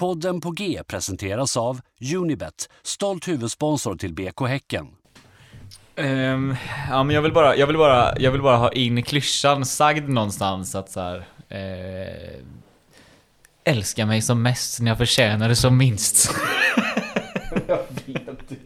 [0.00, 1.80] Podden på G presenteras av
[2.14, 4.86] Unibet, stolt huvudsponsor till BK Häcken.
[5.96, 6.56] Ehm,
[6.90, 10.08] ja, men jag vill, bara, jag, vill bara, jag vill bara ha in klyschan sagd
[10.08, 12.40] någonstans att så här, eh,
[13.64, 16.34] Älska mig som mest när jag förtjänar det som minst.
[17.66, 18.56] Jag vet det.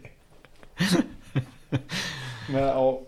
[2.48, 3.00] Men ja.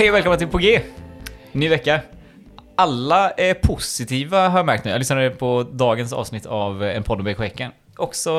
[0.00, 0.80] Hej och välkomna till På G!
[1.52, 2.00] Ny vecka.
[2.76, 4.90] Alla är positiva har jag märkt nu.
[4.90, 7.72] Jag lyssnade på dagens avsnitt av En podd om BK Häcken.
[7.96, 8.32] Också,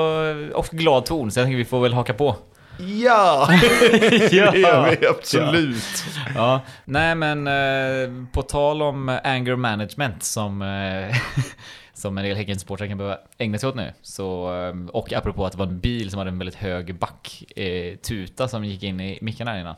[0.54, 2.36] också glad ton, så jag tänker vi får väl haka på.
[2.80, 3.48] Ja!
[3.92, 4.52] det gör
[5.00, 6.04] vi absolut.
[6.36, 11.16] Ja, nej men eh, på tal om anger management som, eh,
[11.94, 13.94] som en del Häckensupportrar kan behöva ägna sig åt nu.
[14.02, 18.48] Så, eh, och apropå att det var en bil som hade en väldigt hög backtuta
[18.48, 19.76] som gick in i här innan.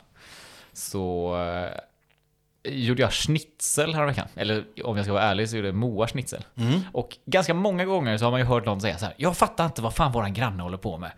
[0.73, 1.35] Så
[2.63, 4.27] eh, gjorde jag schnitzel häromveckan.
[4.35, 6.45] Eller om jag ska vara ärlig så gjorde Moa schnitzel.
[6.91, 9.13] Och ganska många gånger så har man ju hört någon säga så här.
[9.17, 11.11] Jag fattar inte vad fan våran granne håller på med.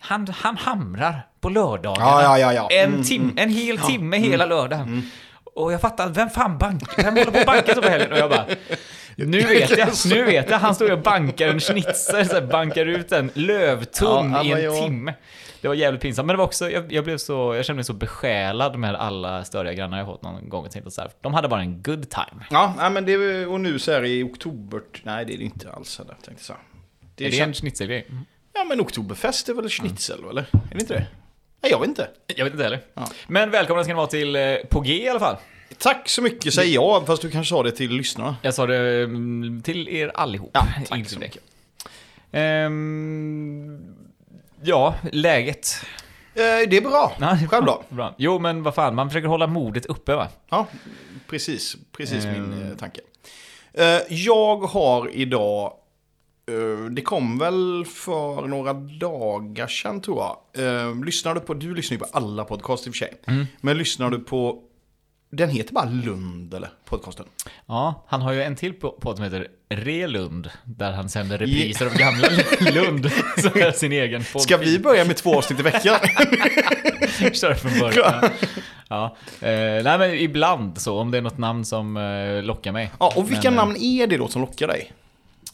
[0.00, 2.06] Han, han hamrar på lördagarna.
[2.06, 2.68] Ja, ja, ja, ja.
[2.70, 5.10] En, Mm, tim, en hel timme hela lördagen.
[5.54, 7.02] Och jag fattar, vem fan bankar?
[7.02, 8.12] Vem håller på och bankar så på helgen?
[8.12, 8.46] Och jag bara,
[9.16, 10.58] nu vet jag, nu vet jag.
[10.58, 15.14] Han står och bankar en schnitzel, så bankar ut en lövtung Ja, i en timme.
[15.64, 17.84] Det var jävligt pinsamt, men det var också, jag, jag blev så, jag kände mig
[17.84, 20.68] så besjälad med alla störiga grannar jag fått någon gång.
[20.68, 22.44] Tänkte så här, de hade bara en good time.
[22.50, 24.80] Ja, men det och nu så här i oktober.
[25.02, 26.00] Nej, det är det inte alls.
[26.00, 26.54] Eller, tänkte så.
[27.14, 28.06] Det är är det en schnitzelgrej?
[28.52, 30.42] Ja, men oktoberfest är väl schnitzel, eller?
[30.42, 31.06] Är det inte det?
[31.62, 32.08] Nej, jag vet inte.
[32.26, 32.80] Jag vet inte heller.
[32.94, 33.08] Ja.
[33.26, 35.36] Men välkomna ska ni vara till eh, På G i alla fall.
[35.78, 38.36] Tack så mycket säger jag, fast du kanske sa det till lyssnarna.
[38.42, 40.50] Jag sa det mm, till er allihop.
[40.52, 41.42] Ja, tack så mycket.
[42.32, 43.93] Ehm,
[44.64, 45.66] ja, läget.
[46.34, 47.12] Eh, det är bra.
[47.20, 47.82] Ja, Själv då?
[47.88, 48.14] Bra.
[48.18, 50.28] Jo, men vad fan, man försöker hålla modet uppe va?
[50.50, 50.66] Ja,
[51.28, 51.76] precis.
[51.96, 52.70] Precis min Ehm.
[52.70, 53.00] eh, tanke.
[53.72, 55.72] Eh, jag har idag,
[56.90, 60.64] det kom väl för några dagar sedan tror jag.
[60.64, 63.14] Uh, lyssnade på, du lyssnar ju på alla podcast i och för sig.
[63.26, 63.46] Mm.
[63.60, 64.62] Men lyssnar du på,
[65.36, 66.70] den heter bara Lund eller?
[66.84, 67.26] Podcasten.
[67.66, 71.94] Ja, han har ju en till på som heter Relund, där han sänder repriser av
[71.94, 72.28] gamla
[72.60, 74.42] Lund, som är sin egen podd.
[74.42, 75.96] Ska vi börja med två avsnitt i veckan?
[77.32, 78.30] köra från början?
[78.88, 79.16] Ja.
[79.40, 82.90] Eh, nej, men ibland så, om det är något namn som eh, lockar mig.
[83.00, 84.92] ja, och vilka Men, eh, namn är det då som lockar dig?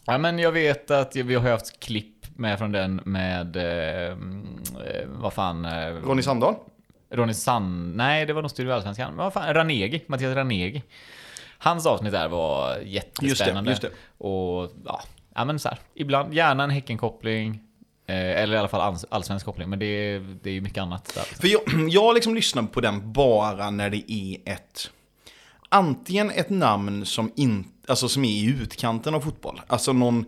[0.04, 4.58] Ja, men jag vet att vi har haft klipp med från den med, eh, mm,
[4.86, 6.54] eh, vad fan, eh, Ronny Sandahl?
[7.10, 7.96] Ronny Sand...
[7.96, 9.08] Nej, det var nog Studio Allsvenskan.
[9.14, 10.82] Men vad fan, Ranegi, Mattias Ranegi.
[11.58, 13.70] Hans avsnitt där var jättespännande.
[13.70, 15.02] Just det, just Och ja,
[15.34, 17.60] ja men så här, ibland gärna en Häckenkoppling.
[18.06, 20.82] Eh, eller i alla fall alls- allsvensk koppling, men det är, det är ju mycket
[20.82, 21.22] annat där.
[21.22, 21.60] För jag,
[21.90, 24.90] jag liksom lyssnar på den bara när det är ett...
[25.68, 29.60] Antingen ett namn som, in, alltså som är i utkanten av fotboll.
[29.66, 30.24] Alltså någon...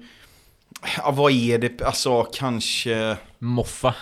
[0.97, 1.83] Ja, vad är det?
[1.83, 3.17] Alltså kanske...
[3.39, 3.95] Moffa.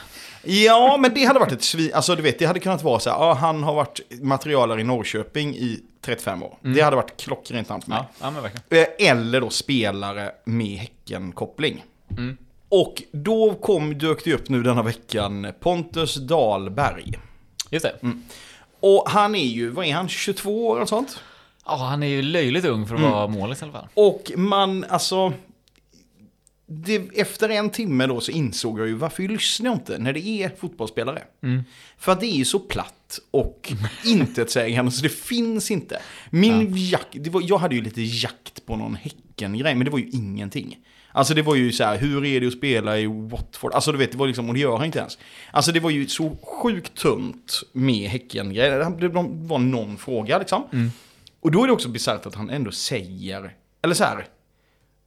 [0.43, 1.91] Ja, men det hade varit ett svin...
[1.95, 3.17] Alltså du vet, det hade kunnat vara så här.
[3.19, 6.59] Ja, han har varit materialare i Norrköping i 35 år.
[6.61, 7.99] Det hade varit klockrent namn för mig.
[8.21, 8.33] Ja,
[8.71, 8.77] ja.
[8.77, 11.85] Eh, Eller då spelare med Häcken-koppling.
[12.11, 12.37] Mm.
[12.69, 17.13] Och då kom, dök det upp nu denna veckan Pontus Dahlberg.
[17.71, 17.95] Just det.
[18.03, 18.23] Mm.
[18.81, 21.21] Och han är ju, vad är han, 22 år eller sånt?
[21.67, 23.13] Ja, han är ju löjligt ung för att Mm.
[23.13, 23.89] vara målis i alla fall.
[23.95, 25.33] Och man, alltså...
[26.73, 30.27] Det, efter en timme då så insåg jag ju varför lyssnar jag inte när det
[30.27, 31.23] är fotbollsspelare.
[31.99, 33.73] För att det är ju så platt och
[34.05, 36.03] intetsägande så det finns inte.
[36.31, 39.99] Min jakt, det var, jag hade ju lite jakt på någon Häcken-grej men det var
[39.99, 40.79] ju ingenting.
[41.13, 43.73] Alltså det var ju så här, hur är det att spela i Watford?
[43.73, 45.19] Alltså du vet, det var liksom, och det gör han inte ens.
[45.51, 48.91] Alltså det var ju så sjukt tunt med Häcken-grejer.
[49.01, 50.91] Det var någon fråga liksom.
[51.41, 54.27] Och då är det också bisarrt att han ändå säger, eller så här,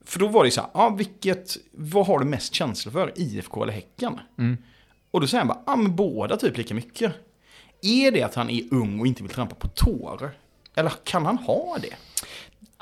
[0.05, 3.63] för då var det så här, ja, vilket, vad har du mest känsla för, IFK
[3.63, 4.19] eller Häcken?
[5.11, 7.13] Och då säger han bara, ja men båda typ lika mycket.
[7.81, 10.31] Är det att han är ung och inte vill trampa på tår?
[10.75, 11.95] Eller kan han ha det?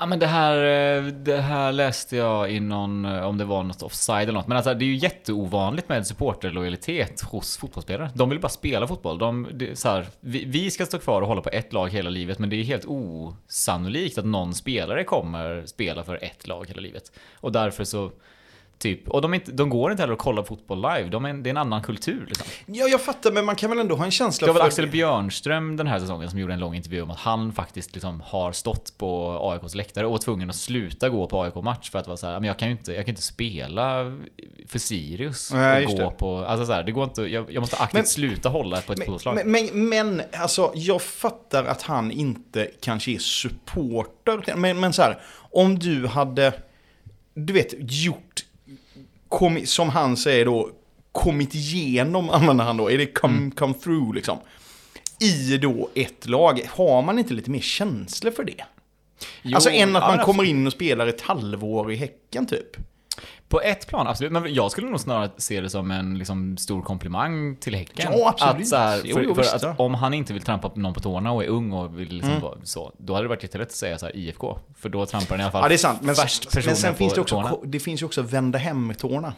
[0.02, 3.62] Ja men det här, eh, det här läste jag i någon, eh, om det var
[3.62, 4.46] något offside eller något.
[4.46, 8.10] Men alltså det är ju jätteovanligt med supporterlojalitet hos fotbollsspelare.
[8.14, 9.18] De vill bara spela fotboll.
[9.18, 12.10] De, det, så här, vi, vi ska stå kvar och hålla på ett lag hela
[12.10, 16.80] livet, men det är helt osannolikt att någon spelare kommer spela för ett lag hela
[16.80, 17.12] livet.
[17.34, 18.10] Och därför så
[18.82, 19.08] Typ.
[19.08, 21.08] Och de, inte, de går inte heller att kolla fotboll live.
[21.08, 22.24] De är, det är en annan kultur.
[22.28, 22.46] Liksom.
[22.66, 24.68] Ja, jag fattar, men man kan väl ändå ha en känsla Det var väl för...
[24.82, 28.20] Axel Björnström den här säsongen som gjorde en lång intervju om att han faktiskt liksom
[28.26, 32.06] har stått på AIKs läktare och var tvungen att sluta gå på AIK-match för att
[32.06, 34.18] vara så här, men jag kan ju inte, jag kan inte spela
[34.66, 36.10] för Sirius Nej, och gå det.
[36.10, 38.92] på, alltså så här, det går inte, jag, jag måste aktivt Men- sluta hålla på
[38.92, 39.34] ett fotbollslag.
[39.34, 44.56] men, men, men alltså, jag fattar att han inte kanske är supporter.
[44.56, 46.52] Men, men så här, om du hade,
[47.34, 48.44] du vet, gjort,
[49.28, 50.70] kommit, som han säger då,
[51.12, 53.50] kommit igenom, använder han då, är det come, Mm.
[53.50, 54.38] come through liksom?
[55.20, 58.64] I då ett lag, har man inte lite mer känslor för det?
[59.42, 62.76] Jo, alltså än att man kommer in och spelar ett halvår i Häcken typ.
[63.52, 64.32] På ett plan, absolut.
[64.32, 68.12] Men jag skulle nog snarare se det som en liksom, stor komplimang till Häcken.
[68.12, 68.62] Ja, absolut.
[68.62, 70.94] Att, så här, Jo, för, jo, för visst, att om han inte vill trampa någon
[70.94, 72.42] på tårna och är ung och vill liksom Mm.
[72.62, 74.58] så, då hade det varit jättelätt att säga så här IFK.
[74.78, 75.98] För då trampar han i alla fall Ja, det är sant.
[76.02, 77.56] Men, men personen sen på finns det också, tårna.
[77.64, 79.34] det finns ju också vända hem-tårna.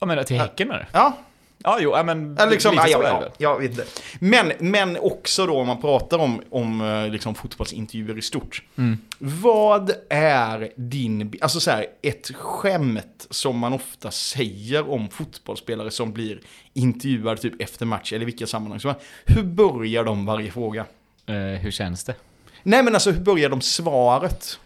[0.00, 0.88] Ja men till Häcken eller?
[0.92, 1.18] Ja,
[1.64, 3.84] Ja, jo, ja, men Ja, liksom, lite ja, ja, jag vet inte.
[4.18, 8.62] Men, men också då om man pratar om, om eh, liksom fotbollsintervjuer i stort.
[8.78, 8.98] Mm.
[9.18, 16.12] Vad är din, alltså så här, ett skämt som man ofta säger om fotbollsspelare som
[16.12, 16.40] blir
[16.74, 19.06] intervjuade typ efter match eller vilka sammanhang som helst.
[19.26, 20.84] Hur börjar de varje fråga?
[21.26, 22.14] Eh, hur känns det?
[22.62, 24.58] Nej men alltså hur börjar de svaret?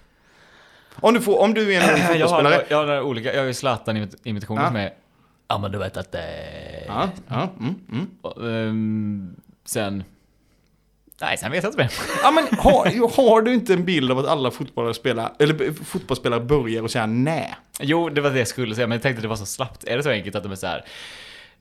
[0.94, 2.64] Om du, får, om du är en ung Jag har, fotbollsspelare.
[2.68, 4.66] jag har olika, jag har ju Zlatan-imitationer Ja.
[4.68, 4.90] som är
[5.52, 6.24] Ja men du vet att det...
[6.86, 8.10] Ja, ja, mm, mm.
[8.22, 10.04] Och, ehm, sen...
[11.20, 11.92] Nej, sen vet jag inte mer.
[12.22, 16.40] Ja men har, har du inte en bild av att alla fotbollare spelar, eller fotbollsspelare
[16.40, 17.54] börjar och säga nej?
[17.80, 19.84] Jo, det var det jag skulle säga, men jag tänkte att det var så slappt.
[19.84, 20.84] Är det så enkelt att de är så här...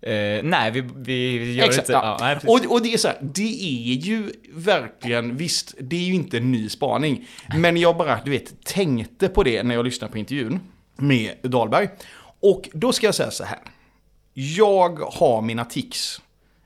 [0.01, 1.93] Eh, nej, vi, vi, gör Exakt, inte...
[1.93, 2.17] ja.
[2.19, 2.49] nej, precis.
[2.49, 6.37] och, och det är så här, det är ju verkligen, visst, det är ju inte
[6.37, 7.27] en ny spaning.
[7.55, 10.59] Men jag bara, du vet, tänkte på det när jag lyssnade på intervjun
[10.95, 11.89] med Dahlberg.
[12.39, 13.59] Och då ska jag säga så här.
[14.33, 16.21] Jag har mina tics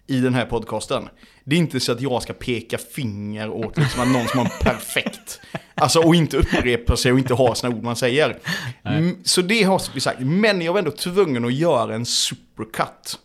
[0.07, 1.09] i den här podcasten.
[1.43, 4.45] Det är inte så att jag ska peka finger åt liksom att någon som har
[4.45, 5.41] en perfekt,
[5.75, 8.37] alltså och inte upprepa sig och inte ha sina ord man säger.
[8.83, 10.19] Mm, Så det har vi sagt.
[10.19, 13.19] Men jag var ändå tvungen att göra en supercut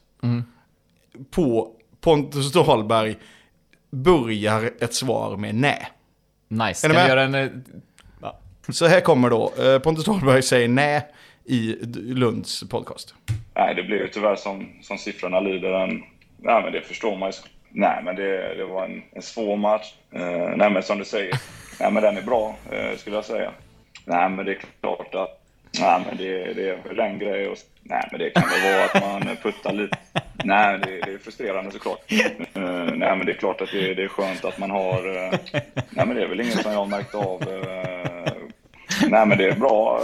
[1.30, 3.16] på Pontus Dahlberg
[3.90, 5.88] börjar ett svar med nej.
[6.48, 6.88] Nice.
[6.88, 7.34] Ni vi göra en...
[7.34, 7.48] eh,
[8.22, 8.38] Ja.
[8.68, 11.06] Så här kommer då, eh, Pontus Dahlberg säger nej
[11.44, 13.14] i Lunds podcast.
[13.54, 15.72] Nej, det blev ju tyvärr som, som siffrorna lyder.
[15.72, 16.02] En,
[16.38, 17.34] nej, men det förstår man ju.
[17.72, 19.94] Nej, men det, det var en, en svår match.
[20.12, 21.34] Eh, nej, men som du säger,
[21.80, 23.50] nej, men den är bra, eh, skulle jag säga.
[24.04, 25.42] Nej, men det är klart att
[25.80, 27.48] nej, men det, det är väl en grej.
[27.48, 29.98] Och, nej, men det kan väl vara att man puttar lite.
[30.44, 32.12] Nej, det, det är frustrerande såklart.
[32.12, 32.62] Eh,
[32.94, 35.16] nej, men det är klart att det, det är skönt att man har...
[35.16, 35.38] Eh,
[35.72, 37.42] nej, men det är väl inget som jag har märkt av.
[37.42, 38.32] Eh.
[39.08, 40.02] Nej, men det är bra.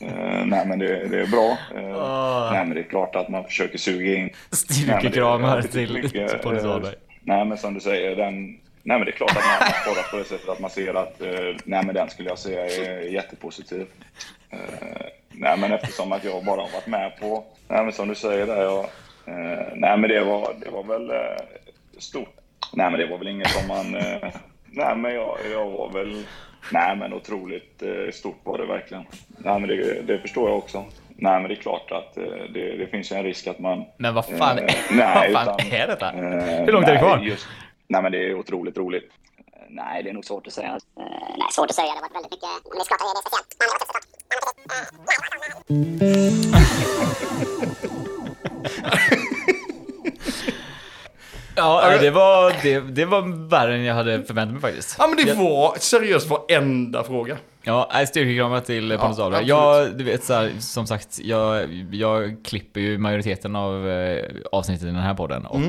[0.00, 1.58] Eh, nej, men det, det är bra.
[1.76, 4.30] Eh, Nej, men det är klart att man försöker suga in.
[4.50, 6.10] Styrkekramar till,
[6.42, 6.94] Pontus eh, Dahlberg.
[7.22, 8.46] Nej, men som du säger, den...
[8.84, 11.20] Nej, men det är klart att man kollar på det sättet att man ser att...
[11.20, 11.28] eh,
[11.64, 13.86] Nej, men den skulle jag säga är jättepositiv.
[14.50, 14.58] Eh,
[15.30, 17.44] Nej, men eftersom att jag bara har varit med på...
[17.68, 18.78] Nej, men som du säger där, jag...
[19.26, 21.16] eh, Nej, men det var, det var väl eh,
[21.98, 22.34] stort.
[22.72, 23.92] Nej, men det var väl inget som man...
[24.74, 26.24] Nej, men jag, jag var väl...
[26.70, 29.04] Nej, men otroligt eh, stort var det verkligen.
[29.38, 30.84] Nej, men det, det förstår jag också.
[31.08, 32.24] Nej, men det är klart att eh,
[32.54, 33.84] det, det finns en risk att man...
[33.96, 36.12] Men vad fan, Eh, vad nej, fan utan- är detta?
[36.12, 37.18] Eh, Hur långt är det nej, kvar?
[37.18, 37.46] Just,
[37.86, 39.10] nej, men det är otroligt roligt.
[39.68, 40.68] Nej, det är nog svårt att säga.
[40.68, 41.02] Eh,
[41.38, 41.86] nej, svårt att säga.
[41.88, 42.48] Det har varit väldigt mycket...
[42.68, 43.56] Men det är klart att det är speciellt.
[43.58, 45.12] Men det är också såklart-
[51.54, 54.96] Ja, det var, det, det var värre än jag hade förväntat mig faktiskt.
[54.98, 57.36] Ja men det var seriöst varenda fråga.
[57.62, 59.46] Ja, nej, styrkekramar till Pontus Ja, Dahlberg.
[59.48, 64.88] Jag, du vet så här, som sagt, jag, jag klipper ju majoriteten av eh, avsnitten
[64.88, 65.60] i den här podden och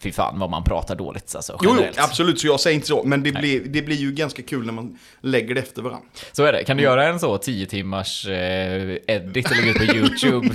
[0.00, 1.76] fy fan vad man pratar dåligt alltså, Mm.
[1.78, 3.02] Jo, jo, absolut, så jag säger inte så.
[3.04, 6.06] Men det blir, det blir ju ganska kul när man lägger det efter varandra.
[6.32, 6.64] Så är det.
[6.64, 10.54] Kan du göra en så 10 timmars eh, edit och lägga ut på YouTube?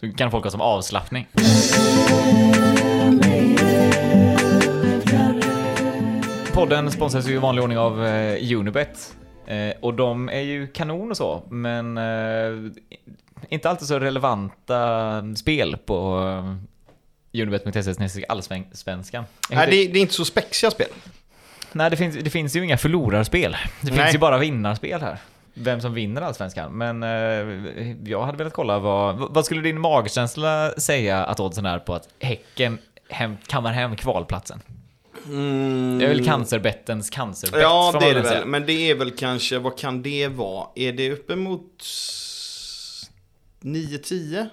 [0.00, 1.26] så kan folk ha som avslappning.
[6.52, 9.16] Podden sponsras ju i vanlig ordning av eh, Unibet.
[9.46, 12.72] Eh, och de är ju kanon och så, men eh,
[13.48, 16.20] inte alltid så relevanta spel på
[17.34, 19.24] eh, Unibet.se allsvenskan.
[19.50, 20.88] Nej, det, det är inte så spexiga spel.
[21.72, 23.56] Nej, det finns, det finns ju inga förlorarspel.
[23.80, 24.00] Det Nej.
[24.00, 25.18] finns ju bara vinnarspel här.
[25.54, 26.72] Vem som vinner Allsvenskan.
[26.72, 29.16] Men eh, jag hade velat kolla vad...
[29.34, 32.78] Vad skulle din magkänsla säga att oddsen är på att Häcken
[33.08, 34.60] hem, kammar hem kvalplatsen?
[35.98, 37.62] Det är väl cancerbettens cancerbett, Mm.
[37.62, 38.44] Ja, det är det väl säga.
[38.44, 40.68] Men det är väl kanske, vad kan det vara?
[40.74, 43.10] Är det uppemot s-
[43.60, 44.48] 9-10?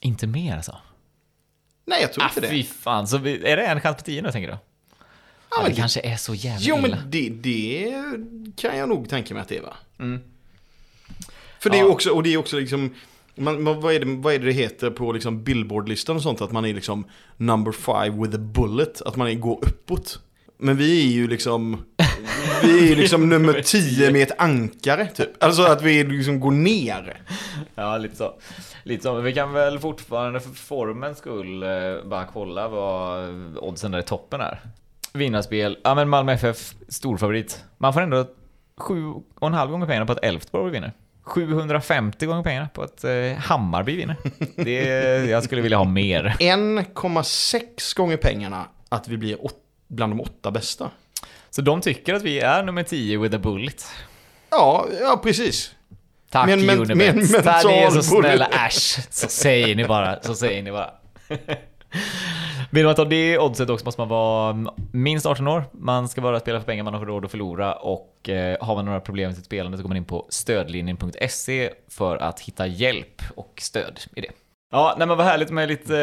[0.00, 0.76] Inte mer alltså?
[1.86, 2.48] Nej, jag tror Ah, inte det.
[2.48, 3.08] fy fan.
[3.08, 4.56] Så är det en chans på tio nu tänker du?
[5.50, 6.88] Ja, men det det- kanske är så jävla Jo, illa.
[6.88, 7.94] men det, det
[8.56, 9.76] kan jag nog tänka mig att det är va?
[11.60, 11.86] För det är Mm.
[11.88, 11.94] Ja.
[11.94, 12.94] också, och det är också liksom,
[13.38, 16.40] man, man, vad, är det, vad är det det heter på liksom Billboard-listan och sånt?
[16.40, 17.04] Att man är liksom
[17.36, 20.20] number five with a bullet, att man är, går uppåt.
[20.58, 21.84] Men vi är ju liksom,
[22.62, 25.44] vi är ju liksom nummer 10 med ett ankare typ.
[25.44, 27.22] Alltså att vi liksom går ner.
[27.74, 28.34] Ja, lite så.
[28.82, 29.14] Lite så.
[29.14, 31.68] Men vi kan väl fortfarande för formens skull eh,
[32.04, 33.28] bara kolla vad
[33.58, 34.60] oddsen där i toppen är.
[35.12, 35.78] Vinnarspel.
[35.84, 37.64] Ja, men Malmö FF, storfavorit.
[37.78, 38.26] Man får ändå
[38.76, 40.92] sju och en halv gånger pengarna på att Elfsborg vinner.
[41.28, 44.16] 750 gånger pengarna på att eh, Hammarby vinner.
[44.64, 44.74] Det,
[45.30, 46.36] jag skulle vilja ha mer.
[46.40, 49.54] 1,6 gånger pengarna att vi blir åt,
[49.88, 50.90] bland de åtta bästa.
[51.50, 53.86] Så de tycker att vi är nummer 10 with a bullet.
[54.50, 55.74] Ja, ja precis.
[56.30, 56.96] Tack Med en men- Unibet.
[57.14, 58.46] med en Tack, ni är så snälla.
[58.46, 58.98] Äsch.
[59.10, 60.22] Så säger ni bara.
[60.22, 60.90] Så säger ni bara.
[62.70, 65.64] Vill man ta det oddset också måste man vara minst 18 år.
[65.72, 68.84] Man ska bara spela för pengar man har råd att förlora och eh, har man
[68.84, 73.22] några problem med sitt spelande så går man in på stödlinjen.se för att hitta hjälp
[73.36, 74.30] och stöd i det.
[74.72, 75.98] Ja, nej men vad härligt med lite,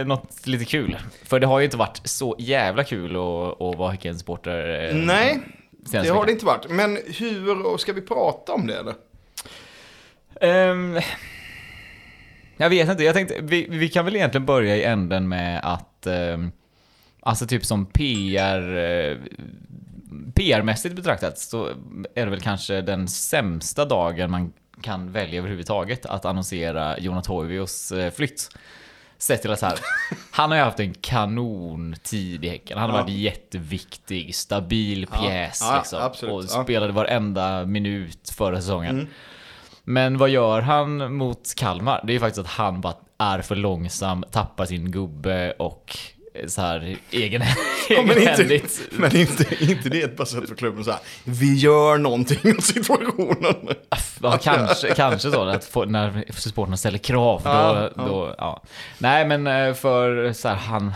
[0.00, 0.98] eh, något lite kul.
[1.24, 4.88] För det har ju inte varit så jävla kul att, att vara Häcken-supporter.
[4.90, 5.38] eh, Nej,
[5.70, 6.26] det har veckan.
[6.26, 6.70] det inte varit.
[6.70, 8.94] Men hur, ska vi prata om det eller?
[10.40, 11.00] Ehm,
[12.56, 15.95] jag vet inte, jag tänkte, vi, vi kan väl egentligen börja i änden med att,
[16.06, 16.52] ehm,
[17.20, 19.16] alltså typ som PR, eh,
[20.34, 21.66] PR-mässigt betraktat så
[22.14, 27.92] är det väl kanske den sämsta dagen man kan välja överhuvudtaget att annonsera Jona Toivoos
[27.92, 28.48] eh, flytt.
[29.18, 29.78] Sett till att så här,
[30.30, 32.78] han har ju haft en kanontid i Häcken.
[32.78, 33.02] Han har Ja.
[33.02, 36.02] varit jätteviktig, stabil pjäs Ja, liksom.
[36.02, 36.34] absolut.
[36.34, 38.94] Och spelade varenda minut förra säsongen.
[38.98, 39.06] Mm.
[39.84, 42.00] Men vad gör han mot Kalmar?
[42.04, 45.98] Det är ju faktiskt att han bara är för långsam, tappar sin gubbe och
[46.46, 47.42] så här egen,
[47.90, 51.00] Ja, men inte, men inte, inte det ett bara sätt för klubben så här.
[51.24, 53.54] Vi gör någonting åt situationen.
[54.22, 57.40] Ja, kanske, kanske så, att få, när supportrarna ställer krav.
[57.44, 58.02] Då, Ja, ja.
[58.06, 58.62] Då, ja.
[58.98, 60.92] Nej, men eh, för så här, han,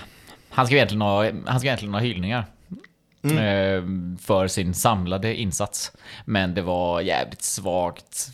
[0.50, 2.44] han ska egentligen ha, han ska egentligen ha hyllningar.
[3.22, 3.36] Mm.
[3.38, 5.92] eh, För sin samlade insats.
[6.24, 8.28] Men det var jävligt svagt.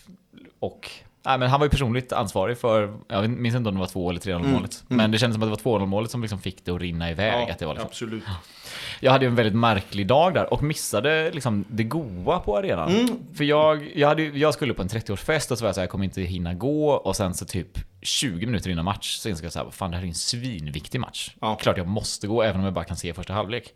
[0.58, 0.90] Och
[1.26, 4.10] nej, men han var ju personligt ansvarig för, jag minns inte om det var 2
[4.10, 4.84] eller 3-0 målet.
[4.88, 7.10] Men det kändes som att det var 2-0 målet som liksom fick det att rinna
[7.10, 7.50] iväg.
[7.50, 8.24] att det var liksom, absolut.
[9.00, 13.18] jag hade ju en väldigt märklig dag där och missade liksom det goa på arenan.
[13.34, 15.82] För jag, jag, hade, jag skulle på en 30-årsfest och så var jag så här,
[15.82, 19.44] jag kommer inte hinna gå och sen så typ 20 minuter innan match så insåg
[19.44, 21.34] jag så här, fan det här är en svinviktig match.
[21.40, 21.54] Ja.
[21.54, 23.74] Klart jag måste gå även om jag bara kan se första halvlek.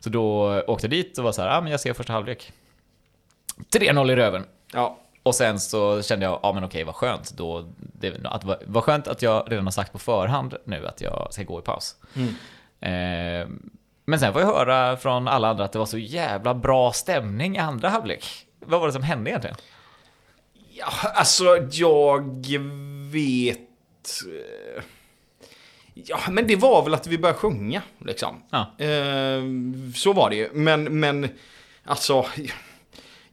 [0.00, 2.52] Så då åkte jag dit och var så här, ja men jag ser första halvlek.
[3.72, 4.44] 3-0 i röven.
[4.72, 4.98] Ja.
[5.22, 7.32] Och sen så kände jag, ja men okej vad skönt.
[7.36, 11.28] Då, det, att, vad, skönt att jag redan har sagt på förhand nu att jag
[11.30, 11.96] ska gå i paus.
[12.80, 13.48] Eh,
[14.04, 17.56] men sen får jag höra från alla andra att det var så jävla bra stämning
[17.56, 18.46] i andra halvlek.
[18.60, 19.56] Vad var det som hände egentligen?
[20.72, 22.42] ja, alltså jag
[23.12, 23.58] vet...
[24.78, 24.82] eh,
[25.94, 28.42] Ja, men det var väl att vi började sjunga, liksom.
[28.50, 28.84] Ja.
[28.84, 29.42] Eh,
[29.94, 30.48] så var det ju.
[30.52, 31.28] Men, men,
[31.84, 32.26] alltså...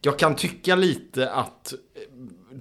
[0.00, 1.74] Jag kan tycka lite att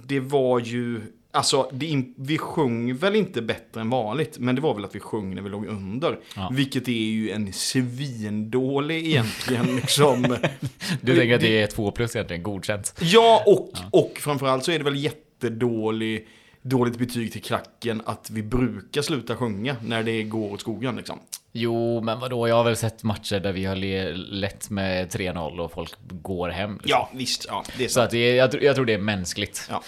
[0.07, 1.01] det var ju...
[1.31, 4.99] Alltså, det, vi sjöng väl inte bättre än vanligt, men det var väl att vi
[4.99, 6.19] sjöng när vi låg under.
[6.35, 6.49] Ja.
[6.53, 10.23] Vilket är ju en svindålig egentligen, liksom...
[11.01, 12.95] Du tänker att det är två plus egentligen, godkänt.
[13.01, 16.27] Ja, och, och framförallt så är det väl jättedålig,
[16.61, 21.19] dåligt betyg till klacken att vi brukar sluta sjunga när det går åt skogen liksom.
[21.59, 25.59] Jo, men vadå, jag har väl sett matcher där vi har le- lett med 3-0
[25.59, 26.71] och folk går hem.
[26.73, 26.89] liksom.
[26.89, 27.45] Ja, visst.
[27.49, 28.01] Ja, det är Så så.
[28.01, 29.69] att det är, jag, tror- jag tror det är mänskligt.
[29.69, 29.83] Ja.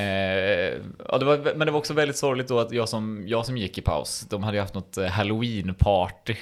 [0.00, 0.02] Eh,
[1.08, 3.56] ja, det var, men det var också väldigt sorgligt då att jag som, jag som
[3.56, 6.36] gick i paus, de hade ju haft något eh, halloween-party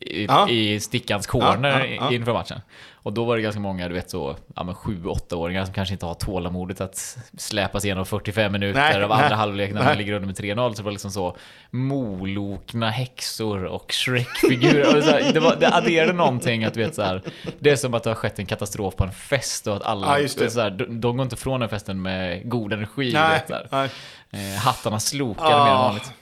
[0.00, 0.48] i, Ja.
[0.48, 2.60] i Stickans corner Ja, ja, inför matchen.
[3.02, 6.06] Och då var det ganska många, du vet så, ja men 7-8-åringar som kanske inte
[6.06, 9.88] har tålamodet att släpas igenom 45 minuter Nej, av andra nej, halvlek när nej.
[9.88, 10.70] man ligger under med 3-0.
[10.72, 11.36] Så det var liksom så
[11.70, 14.96] molokna häxor och Shrek-figurer.
[14.96, 17.22] Och så här, det, var, det adderade någonting att du vet så här,
[17.58, 20.20] det är som att det har skett en katastrof på en fest och att alla,
[20.20, 20.28] Ja.
[20.28, 23.12] Så här, de, de går inte från den festen med god energi.
[23.12, 23.90] Nej, vet, så här.
[24.30, 25.64] Eh, hattarna slokade Ja.
[25.64, 26.12] mer än vanligt.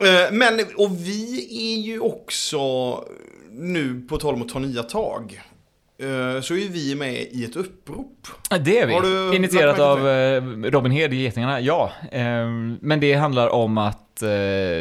[0.00, 2.60] Eh, Men, och vi är ju också
[3.50, 5.40] nu på tal om att ta nya tag.
[5.98, 8.26] eh, Så är vi med i ett upprop.
[8.64, 8.86] Det är
[9.30, 9.36] vi.
[9.36, 11.92] Initierat av eh, Robin Hed i Getingarna, ja.
[12.12, 14.28] Ehm, Men det handlar om att det,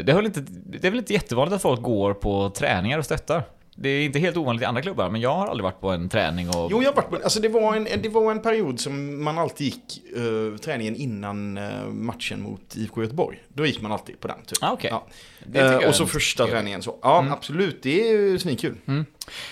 [0.09, 3.43] är väl inte, det är väl inte jättevanligt att folk går på träningar och stöttar.
[3.75, 6.09] Det är inte helt ovanligt i andra klubbar, men jag har aldrig varit på en
[6.09, 6.71] träning och...
[6.71, 9.37] Jo, jag har varit på, alltså det var, en, det var en period som man
[9.37, 13.43] alltid gick uh, träningen innan uh, matchen mot IFK Göteborg.
[13.47, 14.37] Då gick man alltid på den.
[14.45, 14.57] Typ.
[14.61, 14.89] Ah, okej.
[14.91, 15.07] Ja.
[15.53, 16.97] Är och så en- första träningen så.
[17.01, 17.83] Ja, absolut.
[17.83, 18.75] Det är ju svinkul.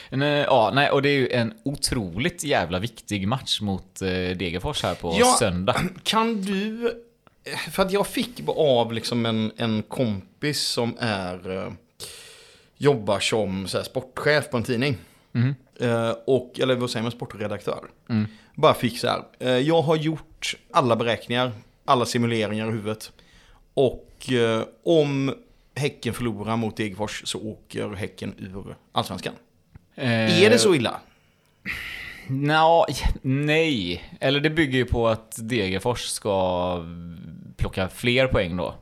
[0.09, 3.99] En, eh, Ja, nej, och det är ju en otroligt jävla viktig match mot
[4.35, 5.35] Degerfors här på Ja.
[5.39, 5.75] söndag.
[6.03, 6.91] Kan du,
[7.71, 11.71] för att jag fick av liksom en, en kompis som är,
[12.81, 14.98] jobbar som så här, sportchef på en tidning.
[15.79, 17.86] Eh, och, eller vad säger man, sportredaktör.
[18.55, 21.51] Bara fick så här, eh, jag har gjort alla beräkningar,
[21.86, 23.12] alla simuleringar i huvudet.
[23.74, 25.36] Och eh, om
[25.75, 29.33] Häcken förlorar mot Degerfors så åker Häcken ur Allsvenskan.
[29.95, 31.00] Eh, Är det så illa?
[32.27, 32.86] Nå,
[33.21, 34.03] nej.
[34.19, 36.86] Eller det bygger ju på att Degerfors ska
[37.57, 38.75] plocka fler poäng då.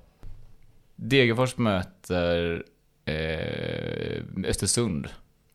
[0.96, 2.64] Degerfors möter
[3.08, 5.08] eh, Östersund.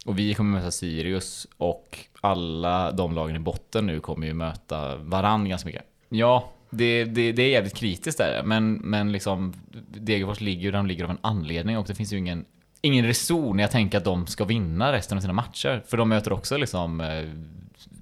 [0.04, 1.46] Och vi kommer möta Sirius.
[1.56, 5.84] Och alla de lagen i botten nu kommer ju möta varann ganska mycket.
[6.08, 8.42] Ja, det, det, det är jävligt kritiskt där.
[8.44, 9.54] Men, men liksom
[9.88, 11.78] Degerfors ligger ju där de ligger av en anledning.
[11.78, 12.44] Och det finns ju ingen,
[12.80, 15.82] ingen reson när jag tänker att de ska vinna resten av sina matcher.
[15.86, 17.24] För de möter också liksom eh,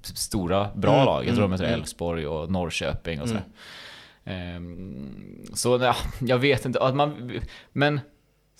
[0.03, 1.25] stora, bra Mm, lag.
[1.25, 1.79] Jag tror de mm, möter mm.
[1.79, 3.43] Elfsborg och Norrköping och sådär.
[4.25, 6.79] Ehm, så ja, jag vet inte.
[6.79, 7.39] Att man,
[7.73, 7.99] men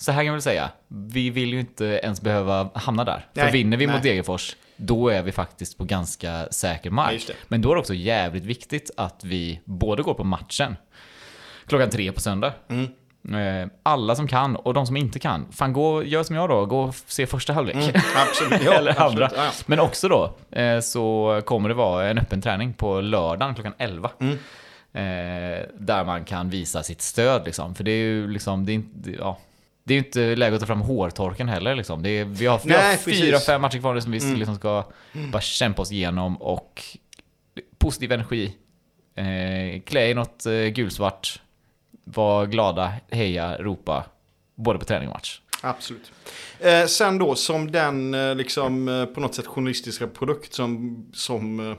[0.02, 0.70] så här kan jag väl säga.
[0.88, 3.26] Vi vill ju inte ens behöva hamna där.
[3.34, 3.96] För Nej, vinner vi nej.
[3.96, 7.28] mot Degerfors, då är vi faktiskt på ganska säker Ja, mark.
[7.28, 7.34] det.
[7.48, 10.76] Men då är det också jävligt viktigt att vi både går på matchen
[11.68, 12.54] klockan tre på söndag.
[12.70, 12.88] Mm.
[13.64, 16.66] Eh, Alla som kan och de som inte kan, fan gå, gör som jag då,
[16.66, 17.76] gå och se första halvlek.
[18.16, 18.62] Absolut.
[18.66, 19.12] Ja, Eller absolut.
[19.12, 19.30] andra.
[19.36, 19.52] Ja, ja.
[19.66, 24.12] Men också då eh, så kommer det vara en öppen träning på lördagen klockan 11.
[24.20, 24.34] Mm.
[24.94, 27.76] Eh, där man kan visa sitt stöd liksom.
[27.76, 29.38] För det är ju liksom, det är inte, ja.
[29.84, 32.06] Det är ju inte läge att ta fram hårtorken heller liksom.
[32.06, 34.36] Är, vi har, vi Nej, har fyra, fem matcher kvar som vi Mm.
[34.36, 34.86] liksom ska
[35.32, 36.84] bara kämpa oss igenom och
[37.78, 38.54] positiv energi.
[39.16, 41.42] Eh, klä i något eh, gulsvart.
[42.04, 44.06] Var glada, heja, ropa.
[44.56, 45.42] Både på träning och match.
[45.62, 46.12] Absolut.
[46.60, 51.72] Eh, sen då som den eh, liksom eh, på något sätt journalistiska produkt som, som
[51.72, 51.78] eh,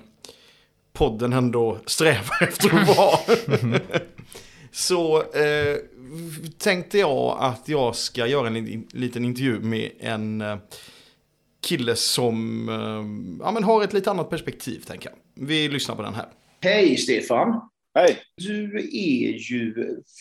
[0.92, 3.18] podden ändå strävar efter att vara.
[4.72, 5.76] Så eh,
[6.58, 10.56] tänkte jag att jag ska göra en liten intervju med en eh,
[11.60, 15.46] kille som eh, ja, men har ett lite annat perspektiv tänker jag.
[15.46, 16.26] Vi lyssnar på den här.
[16.60, 17.60] Hej Stefan!
[17.94, 18.16] Hej!
[18.36, 19.74] Du är ju,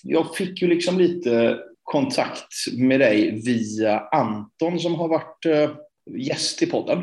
[0.04, 5.72] jag fick ju liksom lite kontakt med dig via Anton som har varit eh,
[6.18, 7.00] gäst i podden.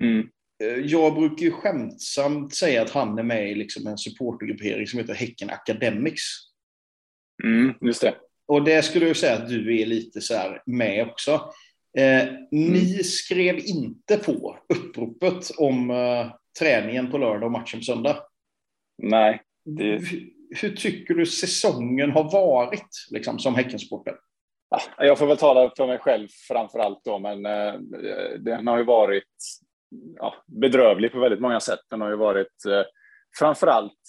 [0.00, 0.26] Mm.
[0.64, 4.98] Eh, Jag brukar ju skämtsamt säga att han är med i liksom en supportergruppering som
[4.98, 6.22] heter Häcken Academics.
[7.42, 8.14] Mm, just det.
[8.46, 11.32] Och det skulle jag säga att du är lite så här med också.
[11.98, 16.26] Eh, Ni skrev inte på uppropet om eh,
[16.58, 18.16] träningen på lördag och matchen på söndag.
[19.02, 24.14] Nej, det, Hur, hur tycker du säsongen har varit liksom, som Häckensupporter?
[24.70, 27.74] ja, jag får väl tala för mig själv framför allt då, men eh,
[28.38, 29.24] den har ju varit
[30.16, 31.80] ja, bedrövlig på väldigt många sätt.
[31.90, 32.82] Den har ju varit eh,
[33.38, 34.00] framför allt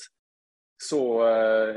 [0.90, 1.76] så eh,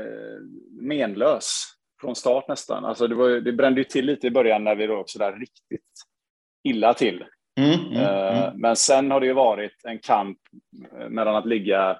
[0.81, 1.63] menlös
[2.01, 2.85] från start nästan.
[2.85, 5.89] Alltså det, var, det brände ju till lite i början när vi låg sådär riktigt
[6.63, 7.25] illa till.
[7.59, 10.37] Mm, Eh, Men sen har det ju varit en kamp
[10.99, 11.99] eh, mellan att ligga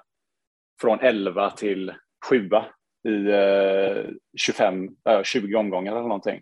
[0.80, 1.94] från 11 till
[2.30, 2.50] 7
[3.08, 4.04] i eh,
[4.36, 6.40] 25, eh, 20 omgångar eller någonting.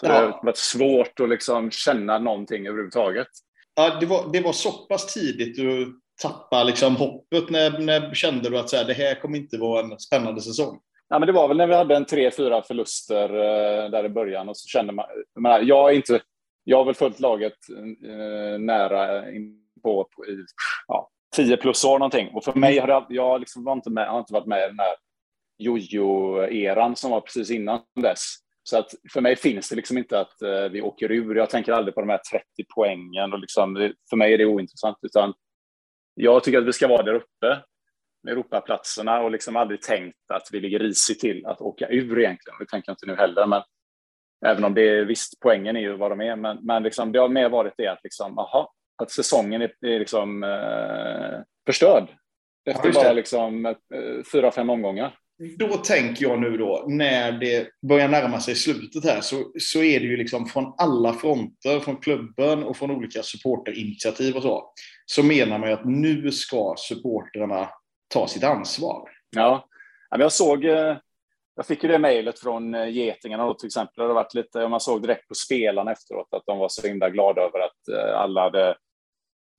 [0.00, 0.20] Så det Ja.
[0.20, 3.28] har varit svårt att liksom känna någonting överhuvudtaget.
[3.74, 7.50] Ja, det, var, det var så pass tidigt du tappade liksom hoppet.
[7.50, 10.80] När, när kände du att så här, det här kommer inte vara en spännande säsong?
[11.08, 14.08] Ja, men det var väl när vi hade en tre, fyra förluster eh, där i
[14.08, 16.20] början och så kände man, jag, menar, jag är inte,
[16.64, 17.52] jag har väl följt laget
[18.04, 20.44] eh, nära in på, på i
[20.88, 23.90] ja, 10 plus år någonting och för mig har det, all- jag liksom var inte
[23.90, 24.94] med, har inte varit med i den här
[25.58, 28.34] jojo-eran som var precis innan dess.
[28.62, 31.34] Så att för mig finns det liksom inte att eh, vi åker ur.
[31.34, 34.96] Jag tänker aldrig på de här 30 poängen och liksom, för mig är det ointressant
[35.02, 35.34] utan
[36.16, 37.62] jag tycker att vi ska vara där uppe
[38.22, 42.58] med Europaplatserna och liksom aldrig tänkt att vi ligger risigt till att åka ur egentligen.
[42.58, 43.62] Det tänker jag inte nu heller, men
[44.46, 47.18] även om det är visst, poängen är ju vad de är, men, men liksom, det
[47.18, 52.08] har mer varit det att liksom, aha, att säsongen är, är liksom eh, förstörd.
[52.70, 52.94] Efter det.
[52.94, 53.74] bara liksom eh,
[54.32, 55.18] fyra, fem omgångar.
[55.38, 60.00] Då tänker jag nu då, när det börjar närma sig slutet här, så, så är
[60.00, 64.72] det ju liksom från alla fronter, från klubben och från olika supporterinitiativ och så,
[65.06, 67.68] så menar man ju att nu ska supporterna
[68.08, 69.10] ta sitt ansvar.
[69.30, 69.68] Ja,
[70.10, 70.96] jag såg, eh,
[71.56, 74.08] jag fick ju det mejlet från eh, Getingarna då till exempel.
[74.08, 77.42] Det varit lite, man såg direkt på spelarna efteråt att de var så himla glada
[77.42, 78.76] över att eh, alla hade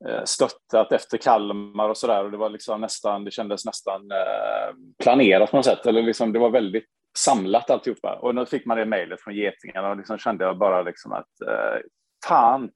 [0.05, 2.23] Eh, stöttat efter Kalmar och sådär.
[2.23, 5.85] Och det var liksom nästan, det kändes nästan eh, planerat på något sätt.
[5.85, 6.85] Eller liksom, det var väldigt
[7.17, 8.19] samlat alltihopa.
[8.21, 11.41] Och då fick man det mejlet från Getingarna och liksom kände jag bara liksom att
[11.47, 11.81] eh,
[12.25, 12.71] fan,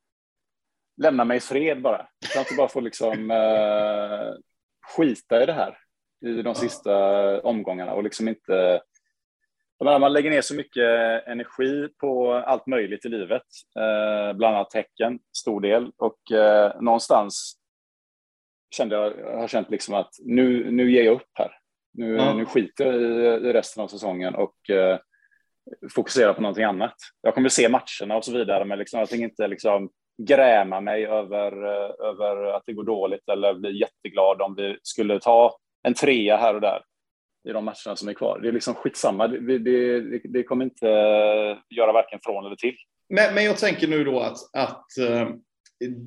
[1.01, 2.07] lämna mig i fred bara.
[2.19, 4.33] Jag kan inte bara få liksom eh,
[4.95, 5.77] skita i det här
[6.25, 6.95] i de sista
[7.41, 8.81] omgångarna och liksom inte
[9.81, 13.41] jag menar, man lägger ner så mycket energi på allt möjligt i livet,
[13.79, 15.91] eh, bland annat tecken, stor del.
[15.97, 17.53] Och eh, någonstans
[18.75, 21.51] kände jag, jag har känt liksom att nu, nu ger jag upp här.
[21.93, 22.33] Nu, Ja.
[22.33, 24.99] nu skiter jag i, i resten av säsongen och eh,
[25.95, 26.95] fokuserar på någonting annat.
[27.21, 29.89] Jag kommer se matcherna och så vidare, men liksom, jag tänker inte liksom
[30.27, 35.19] gräma mig över, eh, över att det går dåligt eller bli jätteglad om vi skulle
[35.19, 36.81] ta en trea här och där
[37.49, 38.39] i de matcherna som är kvar.
[38.39, 39.27] Det är liksom skitsamma.
[39.27, 40.87] Det, det, det, det kommer inte
[41.69, 42.75] göra varken från eller till.
[43.09, 45.29] Men, men jag tänker nu då att, att eh,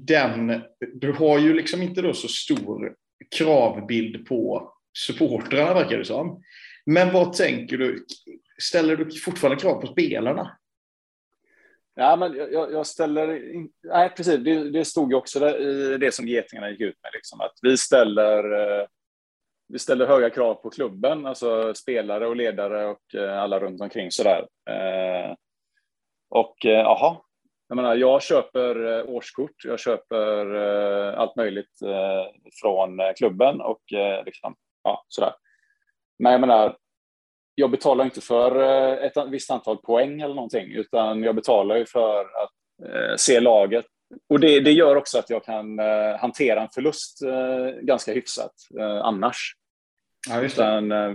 [0.07, 0.61] den,
[0.95, 2.95] du har ju liksom inte då så stor
[3.37, 4.73] kravbild på
[5.07, 6.43] supportrarna verkar det som.
[6.87, 8.07] Men vad tänker du?
[8.63, 10.57] Ställer du fortfarande krav på spelarna?
[11.95, 13.55] Ja, men jag, jag- jag ställer...
[13.55, 14.39] In, nej, precis.
[14.45, 17.11] Det, det stod ju också där i det som Getingarna gick ut med.
[17.15, 18.87] Liksom, att vi ställer, eh,
[19.75, 24.11] vi ställer höga krav på klubben, alltså spelare och ledare och eh, alla runt omkring.
[24.11, 24.47] Sådär.
[24.71, 25.35] Eh,
[26.31, 27.17] och eh, jaha.
[27.69, 30.55] jag menar, jag köper årskort, jag köper
[31.15, 31.79] allt möjligt
[32.63, 33.83] från klubben och
[34.25, 35.33] liksom, ja, sådär.
[36.19, 36.77] Men jag menar,
[37.55, 38.61] jag betalar inte för
[39.05, 43.87] ett visst antal poäng eller någonting, utan jag betalar ju för att se laget.
[44.29, 45.79] Och det, det gör också att jag kan
[46.21, 47.19] hantera en förlust
[47.83, 48.53] ganska hyfsat
[49.03, 49.57] annars.
[50.29, 51.15] Ja, just Utan, eh,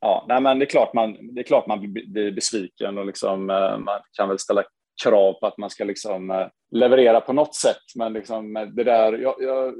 [0.00, 3.50] ja, nej, men det är klart man, det är klart man blir, besviken och liksom,
[3.50, 4.64] eh, man kan väl ställa
[5.04, 7.82] krav på att man ska liksom, eh, leverera på något sätt.
[7.96, 9.74] Men liksom, det där, jag, jag,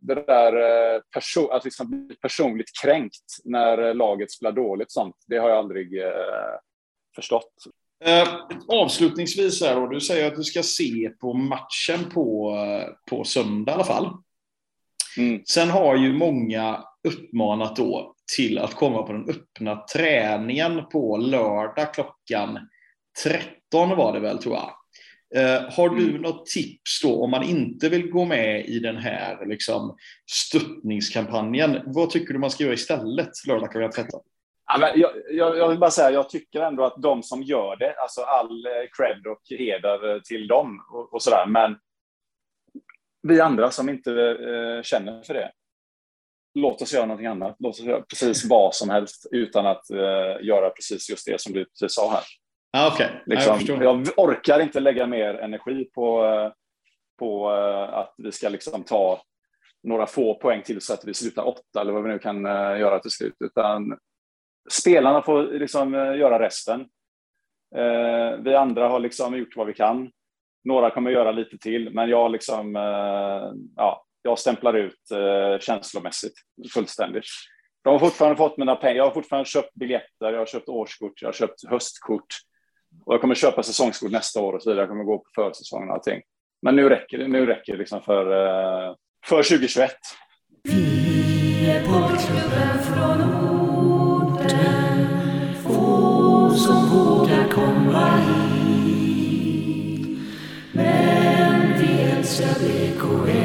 [0.00, 5.38] det där eh, perso att liksom bli personligt kränkt när laget spelar dåligt, sånt, det
[5.38, 6.10] har jag aldrig eh,
[7.14, 7.52] förstått.
[8.04, 8.28] Eh,
[8.68, 12.56] avslutningsvis här då, du säger att du ska se på matchen på,
[13.10, 14.10] på söndag i alla fall.
[15.18, 15.42] Mm.
[15.44, 21.94] Sen har ju många uppmanat då till att komma på den öppna träningen på lördag
[21.94, 22.58] klockan
[23.24, 24.72] 13 var det väl tror jag.
[25.34, 26.22] Eh, har du Mm.
[26.22, 29.96] något tips då om man inte vill gå med i den här liksom,
[30.30, 31.80] stöttningskampanjen?
[31.86, 34.20] Vad tycker du man ska göra istället lördag klockan 13?
[34.66, 37.76] Ja, men jag, jag, jag vill bara säga, jag tycker ändå att de som gör
[37.76, 41.76] det, alltså all eh, cred och heder eh, till dem och, och sådär, men
[43.22, 45.50] vi andra som inte eh, känner för det,
[46.54, 47.56] låt oss göra någonting annat.
[47.58, 51.52] Låt oss göra precis vad som helst utan att eh, göra precis just det som
[51.52, 52.22] du precis sa här.
[52.76, 53.06] Ah, okay.
[53.06, 53.82] jag Liksom, förstår.
[53.82, 56.52] jag orkar inte lägga mer energi på, eh,
[57.18, 59.22] på eh, att vi ska liksom ta
[59.82, 62.80] några få poäng till så att vi slutar åtta eller vad vi nu kan eh,
[62.80, 63.36] göra till slut.
[63.44, 63.98] Utan
[64.70, 66.88] spelarna får liksom göra resten.
[68.38, 70.10] Vi andra har liksom gjort vad vi kan.
[70.64, 72.74] Några kommer göra lite till, men jag liksom,
[73.76, 76.34] ja, jag stämplar ut eh, känslomässigt
[76.74, 77.24] fullständigt.
[77.84, 78.96] De har fortfarande fått mina pengar.
[78.96, 82.26] Jag har fortfarande köpt biljetter, jag har köpt årskort, jag har köpt höstkort.
[83.04, 84.82] Och jag kommer köpa säsongskort nästa år och så vidare.
[84.82, 86.22] Jag kommer gå på försäsongen och allting.
[86.62, 87.28] Men nu räcker det.
[87.28, 88.94] Nu räcker det liksom för, eh,
[89.26, 89.96] för 2021.
[90.62, 95.06] Vi är poddklubben från orten
[95.62, 100.18] Få som vågar komma hit
[100.72, 103.41] Men vi älskar BK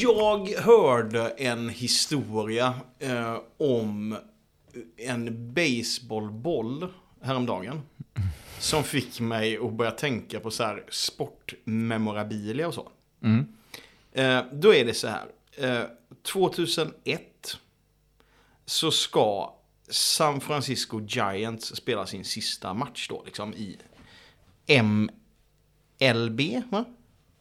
[0.00, 4.16] Jag hörde en historia eh, om
[4.96, 6.88] en baseballboll
[7.22, 7.82] häromdagen.
[8.58, 12.88] Som fick mig att börja tänka på så här sportmemorabilia och så.
[14.12, 15.26] Eh, då är det så här.
[15.56, 15.84] Eh,
[16.32, 17.58] 2001
[18.64, 19.54] så ska
[19.88, 23.78] San Francisco Giants spela sin sista match då, liksom i
[24.82, 26.84] MLB, va?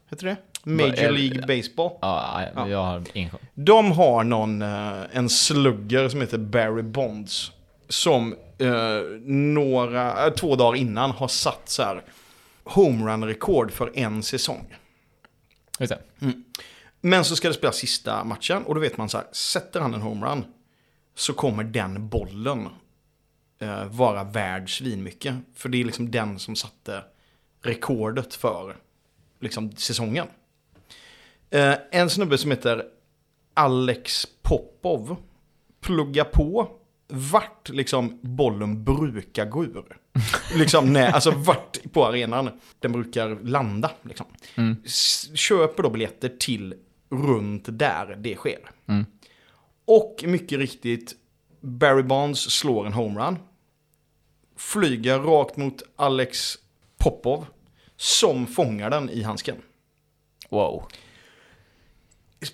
[0.09, 0.37] Heter det?
[0.63, 1.91] Major League Baseball.
[2.01, 3.31] Ja, jag, har ingen.
[3.53, 7.51] De har någon, eh, en slugger som heter Barry Bonds.
[7.89, 8.69] Som eh,
[9.25, 12.03] några, eh, två dagar innan har satt så här
[12.63, 14.75] homerun-rekord för en säsong.
[15.79, 16.33] Just det.
[17.01, 19.93] Men så ska det spelas sista matchen och då vet man så här, sätter han
[19.93, 20.43] en homerun
[21.15, 22.67] så kommer den bollen
[23.59, 25.35] eh, vara värd svinmycket.
[25.55, 27.03] För det är liksom den som satte
[27.63, 28.75] rekordet för
[29.39, 30.27] liksom, säsongen.
[31.51, 32.85] Eh, en snubbe som heter
[33.53, 35.15] Alex Popov
[35.81, 36.71] pluggar på
[37.07, 39.97] vart liksom bollen brukar gå ur.
[40.55, 43.91] liksom när, alltså vart på arenan den brukar landa.
[44.01, 44.25] Liksom.
[44.85, 46.73] S- Köper då biljetter till
[47.09, 48.59] runt där det sker.
[49.85, 51.15] Och mycket riktigt,
[51.61, 53.37] Barry Bonds slår en homerun.
[54.57, 56.57] Flyger rakt mot Alex
[56.97, 57.45] Popov.
[57.95, 59.55] Som fångar den i handsken.
[60.49, 60.83] Wow.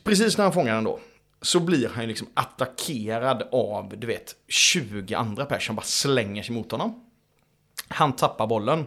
[0.04, 1.00] Precis när han fångar den då.
[1.42, 6.44] Så blir han ju liksom attackerad av, du vet, 20 andra personer som bara slänger
[6.44, 7.06] sig mot honom.
[7.88, 8.86] Han tappar bollen.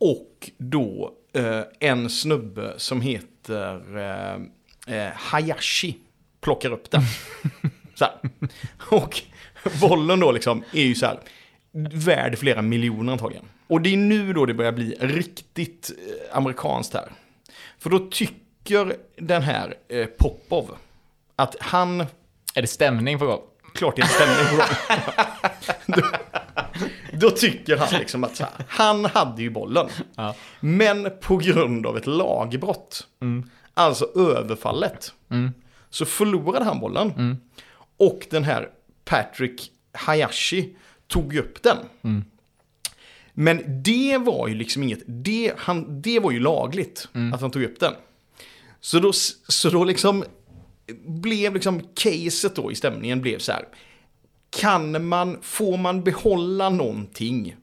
[0.00, 4.34] Och då eh, en snubbe som heter eh,
[4.96, 5.96] eh, Hayashi
[6.40, 7.02] plockar upp den.
[7.94, 8.20] så här.
[8.90, 9.22] Och
[9.80, 11.20] bollen då liksom är ju så här
[11.92, 13.44] värd flera miljoner antagligen.
[13.66, 17.12] Och det är nu då det börjar bli riktigt eh, amerikanskt här.
[17.78, 18.34] För då tycker
[19.16, 20.76] den här eh, Popov
[21.36, 22.00] att han
[22.54, 23.40] Är det stämning på gång?
[23.74, 24.66] klart det är stämning på gång.
[26.02, 26.02] då,
[27.12, 29.88] då tycker han liksom att så här, han hade ju bollen.
[30.14, 30.34] Ja.
[30.60, 33.06] Men på grund av ett lagbrott,
[33.74, 35.12] alltså överfallet,
[35.90, 37.36] så förlorade han bollen.
[37.96, 38.68] Och den här
[39.04, 41.76] Patrick Hayashi tog upp den.
[43.32, 47.62] Men det var ju liksom inget, det, han, det var ju lagligt att han tog
[47.62, 47.92] upp den.
[48.80, 49.12] Så då,
[49.48, 50.24] så då liksom
[51.06, 53.64] blev liksom caset då i stämningen blev så här.
[54.50, 57.56] Kan man, får man behålla någonting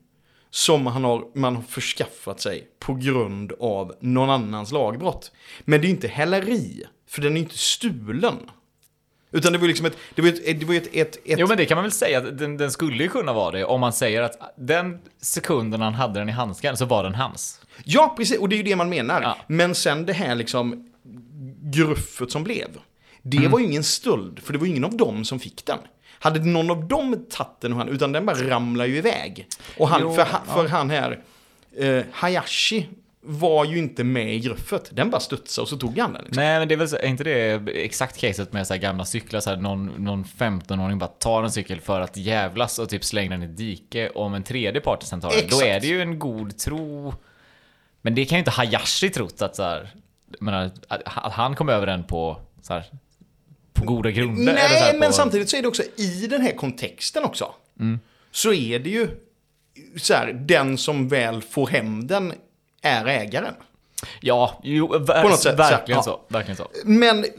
[0.50, 5.32] som man har, man har förskaffat sig på grund av någon annans lagbrott?
[5.62, 8.36] Men det är ju inte häleri, för den är ju inte stulen.
[9.32, 11.48] Utan det var ju liksom ett, det var ett, det var ett, ett, ett Jo
[11.48, 13.80] men det kan man väl säga, att den, den skulle ju kunna vara det om
[13.80, 17.62] man säger att den sekunden han hade den i handsken så var den hans.
[17.84, 18.40] Ja, precis.
[18.40, 19.22] Och det är ju det man menar.
[19.22, 19.38] Ja.
[19.48, 20.90] Men sen det här liksom
[21.62, 22.68] gruffet som blev.
[23.22, 23.52] Det Mm.
[23.52, 25.80] var ju ingen stöld, för det var ingen av dem som fick den.
[26.20, 29.48] Hade någon av dem tagit den, han, utan den bara ramlar ju iväg.
[29.78, 31.20] Och han, Jo, för, han, för han här,
[31.78, 32.88] eh, Hayashi,
[33.22, 34.90] var ju inte med i gruffet.
[34.92, 36.24] Den bara studsade och så tog han den.
[36.26, 36.44] Liksom.
[36.44, 37.52] Nej men det är väl så, är inte det
[37.84, 41.52] exakt caset med så här gamla cyklar, så här, någon, någon 15-åring bara tar en
[41.52, 45.22] cykel för att jävlas och typ slänger den i dike om en tredje part sen
[45.22, 47.14] tar den, då är det ju en god tro.
[48.02, 49.90] Men det kan ju inte Hayashi trott att så här,
[50.40, 52.86] menar, att han kom över den på så här,
[53.74, 54.54] på goda grunder.
[54.54, 57.54] så här Nej, på, men samtidigt så är det också i den här kontexten också.
[58.32, 59.10] Så är det ju
[59.96, 62.34] så här, den som väl får hem den
[62.82, 63.54] är ägaren.
[64.22, 66.04] Ja, jo, På något sätt, så här, verkligen ja.
[66.04, 66.20] så.
[66.28, 66.68] Verkligen så.
[66.86, 67.30] Men, eh,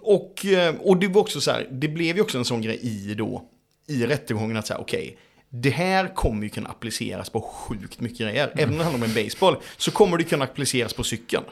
[0.00, 2.78] och, eh, och det var också så här, det blev ju också en sån grej
[2.82, 3.44] i då,
[3.86, 5.18] i rättegången att säga, okej,
[5.50, 8.52] det här kommer ju kunna appliceras på sjukt mycket grejer.
[8.54, 11.44] Även om det handlar om en baseball, så kommer det kunna appliceras på cykeln.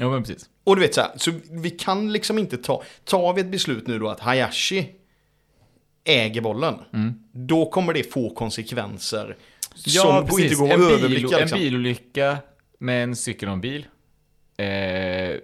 [0.00, 0.50] Jo men precis.
[0.64, 3.86] Och du vet så här, så vi kan liksom inte ta, tar vi ett beslut
[3.86, 4.86] nu då att Hayashi
[6.04, 6.74] äger bollen,
[7.32, 9.36] då kommer det få konsekvenser
[9.74, 11.36] som på inte går att en, överblicka.
[11.36, 11.58] en Liksom.
[11.58, 12.38] bilolycka
[12.78, 13.86] med en cykel och en bil.
[14.56, 15.36] Eh,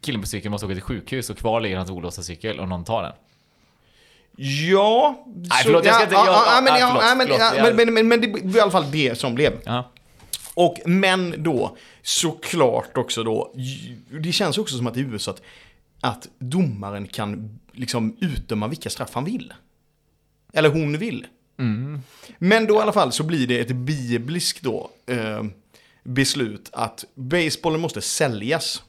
[0.00, 2.84] killen på cykeln måste åka till sjukhus och kvar ligger hans olåsta cykel och någon
[2.84, 3.12] tar den.
[4.36, 8.90] Ja, Nej, förlåt, jag ska inte- ja, men, men, men, det var i alla fall
[8.90, 9.52] det som blev.
[10.54, 13.54] Och men då, såklart också då,
[14.22, 15.42] det känns också som att i USA att,
[16.00, 19.52] att domaren kan liksom utdöma vilka straff han vill.
[20.52, 21.26] Eller hon vill.
[22.38, 25.42] Men då i alla fall så blir det ett bibliskt då eh,
[26.04, 28.82] beslut att basebollen måste säljas.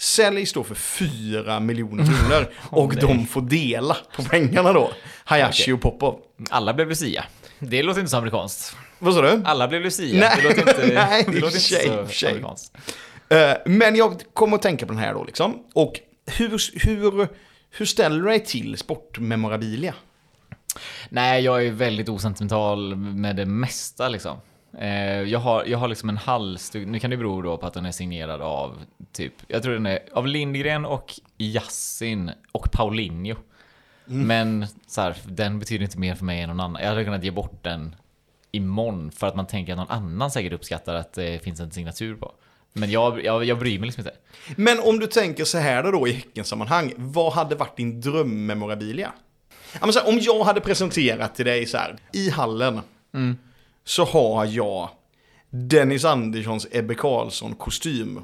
[0.00, 4.90] Säljs då för 4 miljoner kronor och de får dela på pengarna då.
[5.24, 5.74] Hayashi Okej.
[5.74, 6.20] och Popov.
[6.50, 7.24] Alla blev Lucia.
[7.58, 8.76] Det låter inte så amerikanskt.
[8.98, 9.42] Vad sa du?
[9.44, 10.20] Alla blev Lucia.
[10.20, 12.76] Nej, det låter inte, nej, det låter sig, inte så amerikanskt.
[13.28, 15.64] Eh, Men jag kommer att tänka på den här då liksom.
[15.74, 17.28] Och hur, hur,
[17.70, 19.94] hur ställer du dig till sportmemorabilia?
[21.08, 24.36] Nej, jag är väldigt osentimental med det mesta liksom.
[24.78, 27.74] Eh, jag, har, jag har liksom en halsduk, nu kan det bero då på att
[27.74, 28.78] den är signerad av
[29.12, 33.36] typ, jag tror den är av Lindgren och Yassin och Paulinho.
[34.04, 36.82] Men så här, den betyder inte mer för mig än någon annan.
[36.82, 37.94] Jag hade kunnat ge bort den
[38.52, 42.14] imorgon för att man tänker att någon annan säkert uppskattar att det finns en signatur
[42.14, 42.32] på.
[42.72, 44.16] Men jag, jag, jag bryr mig liksom inte.
[44.56, 49.12] Men om du tänker så här då i Häckensammanhang, vad hade varit din drömmemorabilia?
[49.80, 52.80] Om jag hade presenterat till dig så här, i hallen
[53.84, 54.88] så har jag
[55.50, 58.20] Dennis Anderssons Ebbe Carlsson-kostym.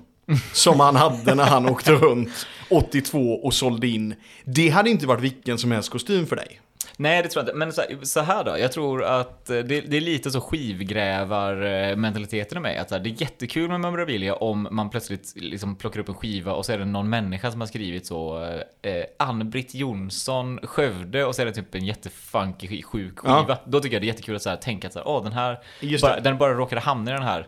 [0.53, 4.15] Som han hade när han åkte runt 82 och sålde in.
[4.45, 6.61] Det hade inte varit vilken som helst kostym för dig.
[6.99, 7.59] Nej, det tror jag inte.
[7.59, 10.41] Men så här, så här då, jag tror att eh, det, det är lite så
[10.41, 12.79] skivgrävar-mentaliteten i mig.
[12.79, 16.15] Att så här, det är jättekul med memorabilia om man plötsligt liksom plockar upp en
[16.15, 18.45] skiva och så är det någon människa som har skrivit så
[18.83, 23.45] eh, Ann-Britt Jonsson, Skövde och så är det typ en jättefunky, sjuk skiva.
[23.49, 23.59] Ja.
[23.65, 25.33] Då tycker jag det är jättekul att så här, tänka att så här, åh, den
[25.33, 25.59] här,
[26.03, 27.47] bara, den bara råkade hamna i den här eh,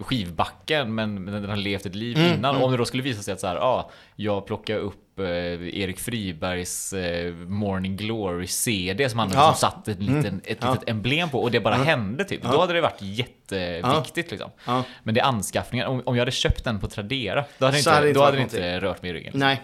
[0.00, 2.56] skivbacken men, den har levt ett liv Mm, innan.
[2.62, 5.26] Om det då skulle visa sig att så här, ah, jag plockar upp eh,
[5.80, 9.38] Erik Fribergs eh, Morning Glory CD som han Ja.
[9.40, 9.50] Mm.
[9.50, 10.72] liksom satt ett, liten, ett Ja.
[10.72, 12.42] litet emblem på och det bara hände typ.
[12.42, 14.50] Då hade det varit jätteviktigt liksom.
[14.66, 14.84] Ja.
[15.02, 15.86] Men det är anskaffningen.
[15.86, 18.36] Om, om jag hade köpt den på Tradera, då hade, det inte, hade då hade
[18.36, 19.32] det inte rört mig i ryggen.
[19.36, 19.62] Nej.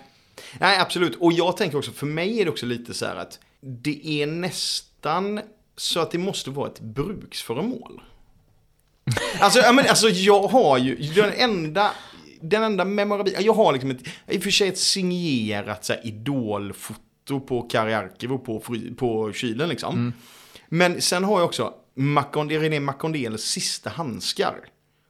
[0.59, 1.17] Nej, absolut.
[1.21, 4.27] Och jag tänker också, för mig är det också lite så här att det är
[4.27, 5.41] nästan
[5.77, 8.01] så att det måste vara ett bruksföremål.
[9.41, 11.91] Alltså, ja, men, alltså jag har ju den enda,
[12.41, 16.07] den enda memorabilia, jag har liksom ett, i och för sig ett signerat så här,
[16.07, 18.63] idolfoto på Kari Arkivo på,
[18.97, 20.13] på kylen liksom.
[20.69, 24.55] Men sen har jag också Macon, René Macondels sista handskar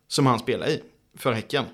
[0.08, 0.82] som han spelar i
[1.16, 1.64] för Häcken.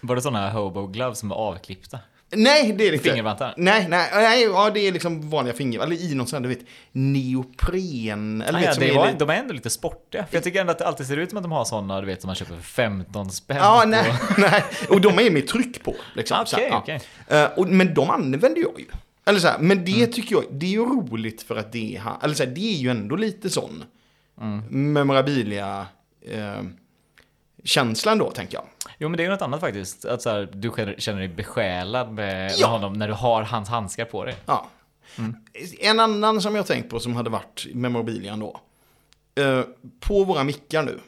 [0.00, 1.98] Var det sådana hobo gloves som var avklippta?
[2.36, 3.08] Nej, det är det inte.
[3.08, 3.54] Fingervantar?
[3.56, 6.54] Nej, nej, nej, ja, det är liksom vanliga finger, eller i någon sån här, du
[6.54, 8.42] vet, neopren.
[8.42, 10.26] Eller Ah, vet, det är var, de är ändå lite sportiga.
[10.26, 12.06] För jag tycker ändå att det alltid ser ut som att de har sådana, du
[12.06, 13.56] vet, som man köper för 15 spänn.
[13.56, 14.64] Ja, på- nej, nej.
[14.88, 15.94] Och de är med tryck på.
[16.16, 17.36] Liksom, Ah, så här, okej, ja.
[17.44, 18.86] Eh, och, men de använder jag ju.
[19.26, 19.84] Eller så här, men Mm.
[19.84, 22.60] det tycker jag, det är ju roligt för att det är, eller så här, det
[22.74, 23.84] är ju ändå lite sån
[24.40, 24.92] Mm.
[24.92, 25.86] memorabilia
[26.30, 26.62] eh,
[27.64, 28.64] känslan då, tänker jag.
[28.98, 30.04] Jo men det är något annat faktiskt.
[30.04, 32.66] Att så här, du känner dig besjälad med, Ja.
[32.66, 34.34] honom när du har hans handskar på dig.
[34.46, 34.66] Ja.
[35.18, 35.34] Mm.
[35.80, 38.60] En annan som jag tänkt på som hade varit memorabilian då.
[39.42, 39.60] Eh,
[40.00, 40.98] på våra mickar nu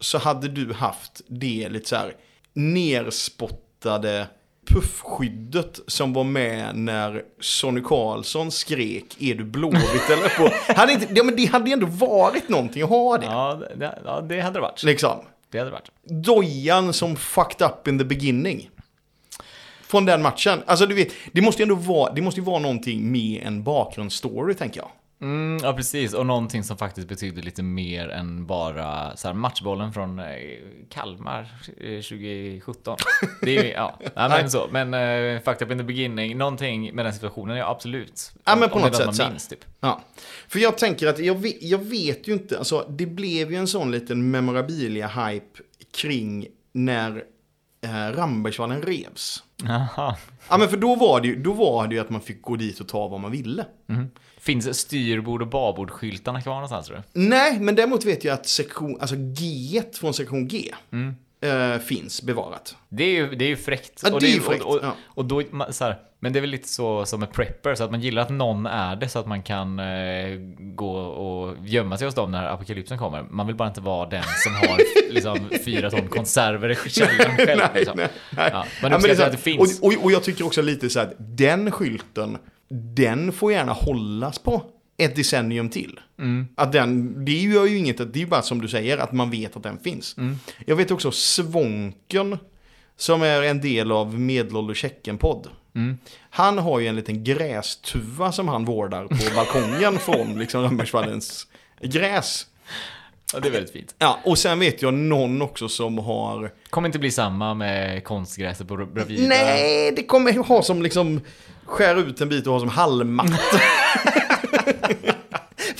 [0.00, 2.14] så hade du haft det lite så här
[2.52, 4.26] nerspottade
[4.70, 10.72] puffskyddet som var med när Sonny Karlsson skrek är du blåvitt eller på.
[10.72, 13.26] Hade inte, ja, men det hade ändå varit någonting att ha det.
[13.26, 14.82] Ja, det, ja, det hade det varit.
[14.82, 15.18] Liksom.
[15.50, 15.90] Det hade varit.
[16.04, 18.70] Dojan som fucked up in the beginning.
[19.82, 20.62] Från den matchen.
[20.66, 23.62] Alltså du vet, det måste ju ändå vara, det måste ju vara någonting med en
[23.62, 24.90] bakgrundsstory tänker jag.
[25.20, 29.92] Mm, ja precis, och någonting som faktiskt betyder lite mer än bara så här, matchbollen
[29.92, 30.26] från eh,
[30.88, 31.40] Kalmar
[31.76, 32.96] eh, 2017.
[33.40, 34.68] Det är ju, ja, ja men så.
[34.72, 38.32] Men uh, fucked up in the beginning, någonting med den situationen, ja absolut.
[38.44, 39.64] Ja, men på om något sätt man minns typ.
[39.80, 40.00] Ja.
[40.48, 43.68] För jag tänker att jag vet, jag vet ju inte, alltså det blev ju en
[43.68, 45.60] sån liten memorabilia-hype
[45.96, 47.24] kring när
[47.80, 49.42] eh, Rambergsvallen revs.
[49.64, 50.16] Jaha.
[50.48, 52.56] Ja men för då var, det ju, då var det ju att man fick gå
[52.56, 53.66] dit och ta vad man ville.
[54.40, 57.20] Finns styrbord och babordskyltarna kvar någonstans tror du?
[57.20, 60.74] Nej, men däremot vet jag att sektion, alltså G från sektion G
[61.40, 62.76] eh, finns bevarat.
[62.88, 64.00] Det är ju, det är ju fräckt.
[64.04, 64.94] Ja, och det är ju och- fräckt, Och, ja.
[65.06, 67.84] och då, ma- så här, men det är väl lite så som med prepper, så
[67.84, 69.84] att man gillar att någon är det så att man kan eh,
[70.58, 73.22] gå och gömma sig hos dem när apokalypsen kommer.
[73.22, 74.78] Man vill bara inte vara den som har
[75.12, 77.58] liksom, fyra ton konserver i källaren själv.
[77.58, 77.96] nej, liksom.
[77.96, 78.50] nej, nej.
[78.52, 79.80] Ja, man Ja, men det så att det finns.
[79.80, 82.38] Och, och, och jag tycker också lite så att den skylten,
[82.96, 84.62] den får gärna hållas på
[84.98, 86.00] ett decennium till.
[86.18, 86.48] Mm.
[86.54, 89.30] Att den, det gör ju inget, det är ju bara som du säger, att man
[89.30, 90.16] vet att den finns.
[90.18, 90.38] Mm.
[90.66, 92.38] Jag vet också Svånken,
[92.96, 95.48] som är en del av Medelålder Tjecken-podd.
[95.74, 95.98] Mm.
[96.30, 101.46] Han har ju en liten grästuva som han vårdar på balkongen från liksom Rönnbergsvallens
[101.82, 102.46] gräs.
[103.32, 103.94] Ja, det är väldigt fint.
[103.98, 108.68] Ja, och sen vet jag någon också som har Kommer inte bli samma med konstgräset
[108.68, 109.28] på Bravida.
[109.28, 111.20] Nej, det kommer ha som liksom
[111.64, 113.60] skär ut en bit och ha som halmmatta.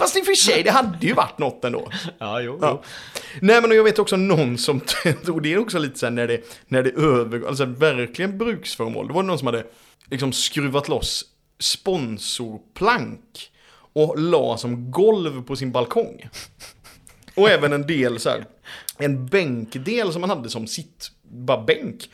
[0.08, 1.90] Fast i och för sig, det hade ju varit något ändå.
[2.18, 2.58] Ja, jo.
[2.60, 2.82] Ja.
[3.40, 4.80] Nej, men jag vet också någon som,
[5.32, 9.08] och det är också lite så här när det, när det övergår, alltså verkligen bruksföremål.
[9.08, 9.64] Det var någon som hade
[10.10, 11.24] liksom skruvat loss
[11.58, 13.50] sponsorplank
[13.92, 16.28] och la som golv på sin balkong.
[17.34, 18.44] Och även en del så här,
[18.98, 22.10] en bänkdel som man hade som sitt, bara bänk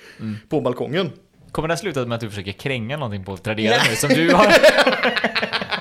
[0.48, 1.12] på balkongen.
[1.52, 4.34] Kommer det här sluta med att du försöker kränga någonting på Tradera nu som du
[4.34, 4.46] har?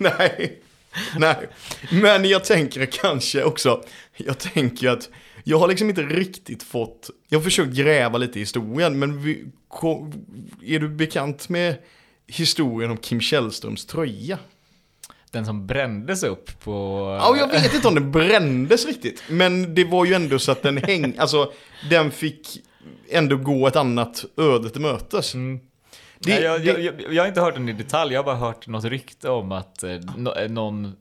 [0.18, 0.62] Nej.
[1.16, 1.48] Nej.
[1.90, 3.82] Men jag tänker kanske också,
[4.16, 5.08] jag tänker att
[5.44, 9.44] jag har liksom inte riktigt fått, jag har försökt gräva lite i historien, men vi,
[10.62, 11.74] är du bekant med
[12.26, 14.38] historien om Kim Källströms tröja?
[15.30, 16.70] Den som brändes upp på...
[17.20, 20.62] Ja, jag vet inte om den brändes riktigt, men det var ju ändå så att
[20.62, 21.52] den häng, alltså
[21.90, 22.62] den fick
[23.10, 25.34] ändå gå ett annat öde till mötes.
[25.34, 25.60] Mm.
[26.22, 28.36] Det, Nej, jag, det, jag, jag, har inte hört den i detalj, jag har bara
[28.36, 30.96] hört något rykte om att eh, nå- eh, någon,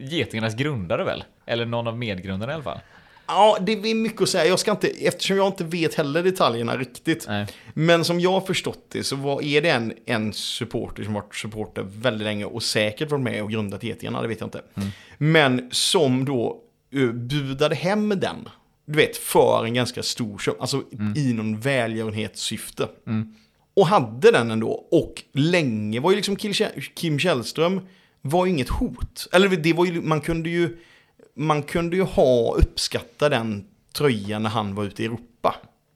[0.00, 1.24] Getingarnas grundare väl?
[1.46, 2.78] Eller någon av medgrundarna i alla fall.
[3.26, 4.46] Ja, det är mycket att säga.
[4.46, 7.24] Jag ska inte, eftersom jag inte vet heller detaljerna riktigt.
[7.28, 7.46] Nej.
[7.74, 11.34] Men som jag har förstått det så var, är det en, en supporter som varit
[11.34, 14.62] supporter väldigt länge och säkert varit med och grundat Getingarna, det vet jag inte.
[15.18, 16.60] Men som då
[16.94, 18.48] uh, budade hem den,
[18.86, 20.82] du vet, för en ganska stor summa, alltså
[21.16, 22.88] i någon välgörenhetssyfte.
[23.76, 27.80] Och hade den ändå, och länge var ju liksom Kim Käll- Kim Källström
[28.22, 29.26] var ju inget hot.
[29.32, 30.76] Eller det var ju, man kunde ju,
[31.36, 33.64] man kunde ju ha, uppskatta den
[33.96, 35.54] tröjan när han var ute i Europa.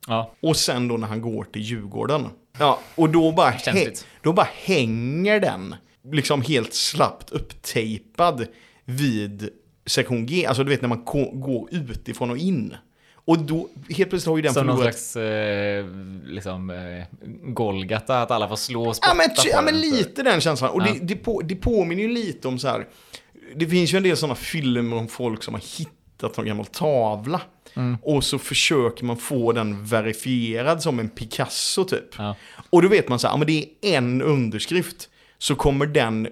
[0.08, 0.32] Ja.
[0.40, 2.26] Och sen då när han går till Djurgården.
[2.58, 4.06] Ja, och då bara, hä- Känsligt.
[4.22, 5.74] då bara hänger den
[6.12, 8.46] liksom helt slappt upptejpad
[8.84, 9.48] vid
[9.86, 10.46] sektion G.
[10.46, 11.04] Alltså du vet när man
[11.40, 12.74] går utifrån och in.
[13.26, 14.98] Och då helt plötsligt har ju den Som någon förlorat...
[14.98, 15.86] slags eh,
[16.26, 17.04] liksom, eh,
[17.52, 19.80] Golgata, att alla får slå och spotta Ja men, på ja, men den.
[19.80, 20.70] lite den känslan.
[20.70, 20.92] Och Ja.
[20.92, 22.86] det, det, på, det påminner ju lite om så här.
[23.56, 27.40] Det finns ju en del sådana filmer om folk som har hittat någon gammal tavla.
[27.74, 27.96] Mm.
[28.02, 32.14] Och så försöker man få den verifierad som en Picasso typ.
[32.18, 32.36] Ja.
[32.70, 35.08] Och då vet man så här, ja, men det är en underskrift.
[35.38, 36.28] Så kommer den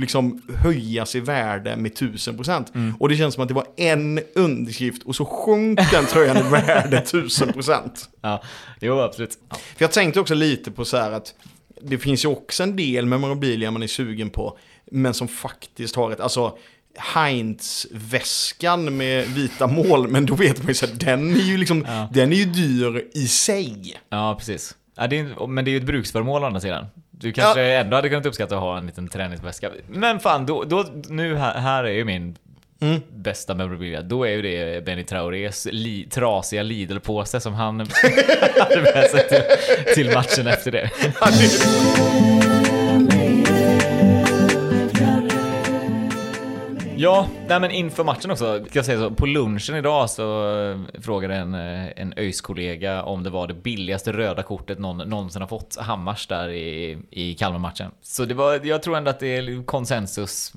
[0.00, 2.74] liksom höjas i värde med tusen procent.
[2.74, 2.94] Mm.
[3.00, 6.42] Och det känns som att det var en underskrift och så sjönk den tröjan i
[6.50, 8.08] värde tusen procent.
[8.20, 8.42] Ja,
[8.80, 9.38] jo absolut.
[9.50, 9.56] Ja.
[9.56, 11.34] För jag tänkte också lite på så här att
[11.82, 14.58] det finns ju också en del memorabilia man är sugen på,
[14.90, 16.58] men som faktiskt har ett, alltså
[17.14, 21.84] Heinz-väskan med vita mål, men då vet man ju så här, den är ju liksom,
[21.88, 22.08] Ja.
[22.12, 23.94] den är ju dyr i sig.
[24.08, 24.74] Ja, precis.
[24.96, 26.86] Ja, det är, men det är ju ett bruksföremål å andra sidan.
[27.20, 29.70] Du kanske ändå hade kunnat uppskatta att ha en liten träningsväska.
[29.88, 32.36] Men fan, då, då, nu här, här är ju min
[32.80, 33.00] Mm.
[33.12, 34.02] bästa memorabilia.
[34.02, 37.80] Då är ju det Benny Traorés li, trasiga Lidl-påse som han
[38.60, 39.42] hade med sig till,
[39.94, 40.90] till matchen efter det.
[47.00, 51.00] Ja, nej men inför matchen också, ska jag säga så, på lunchen idag så eh,
[51.02, 55.48] frågade en, eh, en ÖIS-kollega om det var det billigaste röda kortet någon någonsin har
[55.48, 57.90] fått, Hammars där i, i Kalmar-matchen.
[58.02, 60.52] Så det var, jag tror ändå att det är konsensus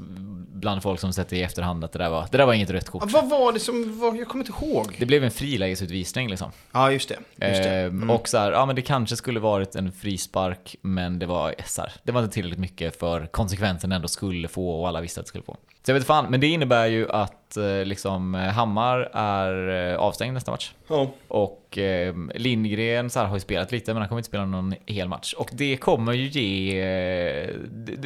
[0.53, 2.89] bland folk som sett i efterhand att det där var, det där var inget rött
[2.89, 3.03] kort.
[3.05, 4.95] Ja, vad var det som var, jag kommer inte ihåg.
[4.99, 6.51] Det blev en frilägesutvisning liksom.
[6.71, 7.47] Ja, just det.
[7.47, 7.69] Just det.
[7.69, 8.01] Mm.
[8.03, 11.55] Ehm, Och så här, ja men det kanske skulle varit en frispark, men det var
[11.65, 15.19] så här, det var inte tillräckligt mycket för konsekvensen ändå skulle få och alla visste
[15.19, 15.57] att det skulle få.
[15.83, 20.33] Så jag vet fan, men det innebär ju att eh, liksom Hammar är eh, avstängd
[20.33, 20.73] nästa match.
[20.87, 21.11] Ja.
[21.27, 24.73] Och eh, Lindgren så här, har ju spelat lite, men han kommer inte spela någon
[24.85, 25.33] hel match.
[25.33, 26.81] Och det kommer ju ge...
[26.81, 27.49] Eh,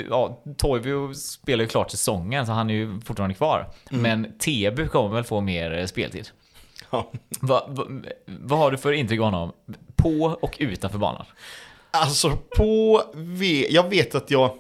[0.09, 3.69] ja, Toivio spelar ju klart säsongen, så han är ju fortfarande kvar.
[3.89, 6.29] Men Teby kommer väl få mer eh, speltid.
[6.89, 7.11] Ja.
[7.39, 7.83] Va, va,
[8.25, 9.51] vad har du för intryck av honom?
[9.95, 11.25] På och utanför banan?
[11.91, 13.01] Alltså på
[13.69, 14.51] jag vet att jag,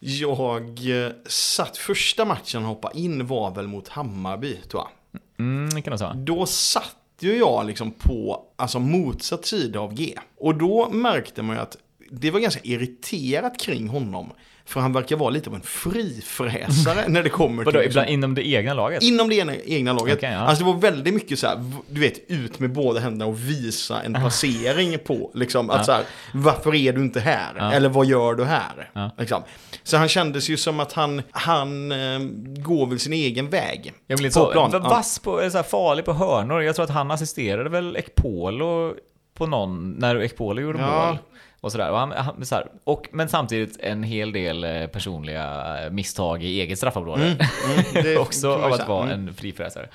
[0.00, 0.62] jag
[1.04, 5.20] eh, satt första matchen och hoppade in var väl mot Hammarby tror jag.
[5.38, 6.14] Mm, kan det vara.
[6.14, 10.18] Då satt ju jag liksom på alltså motsatt sida av G.
[10.36, 11.76] Och då märkte man ju att
[12.10, 14.32] det var ganska irriterat kring honom.
[14.70, 17.80] För han verkar vara lite av en frifräsare när det kommer Vadå, till...
[17.80, 19.02] liksom- ibland inom det egna laget?
[19.02, 20.16] Inom det egna, egna laget.
[20.18, 20.38] Okej, ja.
[20.38, 24.02] Alltså det var väldigt mycket så här, du vet, ut med båda händerna och visa
[24.02, 25.84] en passering på, liksom, att Ja.
[25.84, 26.02] så här,
[26.34, 27.52] varför är du inte här?
[27.58, 27.72] Ja.
[27.72, 28.90] Eller vad gör du här?
[29.18, 29.42] Liksom.
[29.82, 32.18] Så han kändes ju som att han, han eh,
[32.64, 33.92] går väl sin egen väg.
[34.06, 36.62] Jag blir på så, vass på, eller så här, farlig på hörnor.
[36.62, 38.94] Jag tror att han assisterade väl Ekpolo
[39.34, 41.18] på någon, när Ekpolo gjorde mål.
[41.60, 41.90] Och sådär.
[41.90, 46.60] Och han, han, så och, men samtidigt en hel del eh, personliga eh, misstag i
[46.60, 47.22] eget straffområde.
[47.24, 49.28] Mm, det Också av att vara Mm.
[49.28, 49.88] en frifräsare.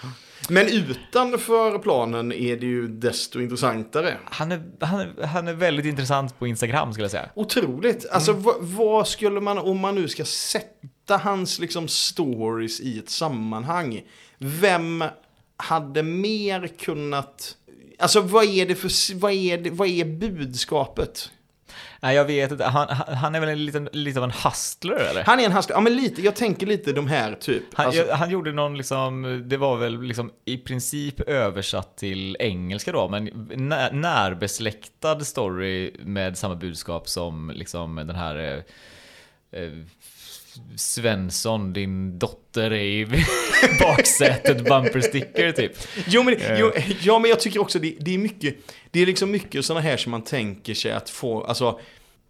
[0.50, 4.18] Men utanför planen är det ju desto intressantare.
[4.26, 7.30] Han är, han, är, han är väldigt intressant på Instagram skulle jag säga.
[7.36, 8.10] Otroligt.
[8.12, 8.44] Alltså Mm.
[8.44, 14.02] vad, vad skulle man, om man nu ska sätta hans liksom stories i ett sammanhang.
[14.38, 15.04] Vem
[15.58, 17.56] hade mer kunnat,
[18.00, 21.30] alltså vad är det för, vad är, det, vad är budskapet?
[22.02, 22.64] Nej, jag vet inte.
[22.64, 22.88] Han,
[23.18, 25.24] han är väl en liten, lite av en hustler eller?
[25.24, 27.64] Han är en hustler, ja men lite, jag tänker lite de här typ.
[27.74, 32.38] Han, alltså, jag, han gjorde någon liksom, det var väl liksom i princip översatt till
[32.40, 38.64] engelska då, men när, närbesläktad story med samma budskap som liksom den här
[39.52, 39.72] eh, eh,
[40.76, 43.08] Svensson, din dotter är i
[43.80, 45.72] baksätet bumper sticker typ.
[46.08, 46.60] Jo men, Eh.
[46.60, 48.56] jo, ja, men jag tycker också det, det är mycket,
[48.92, 51.80] det är liksom mycket sådana här som man tänker sig att få, alltså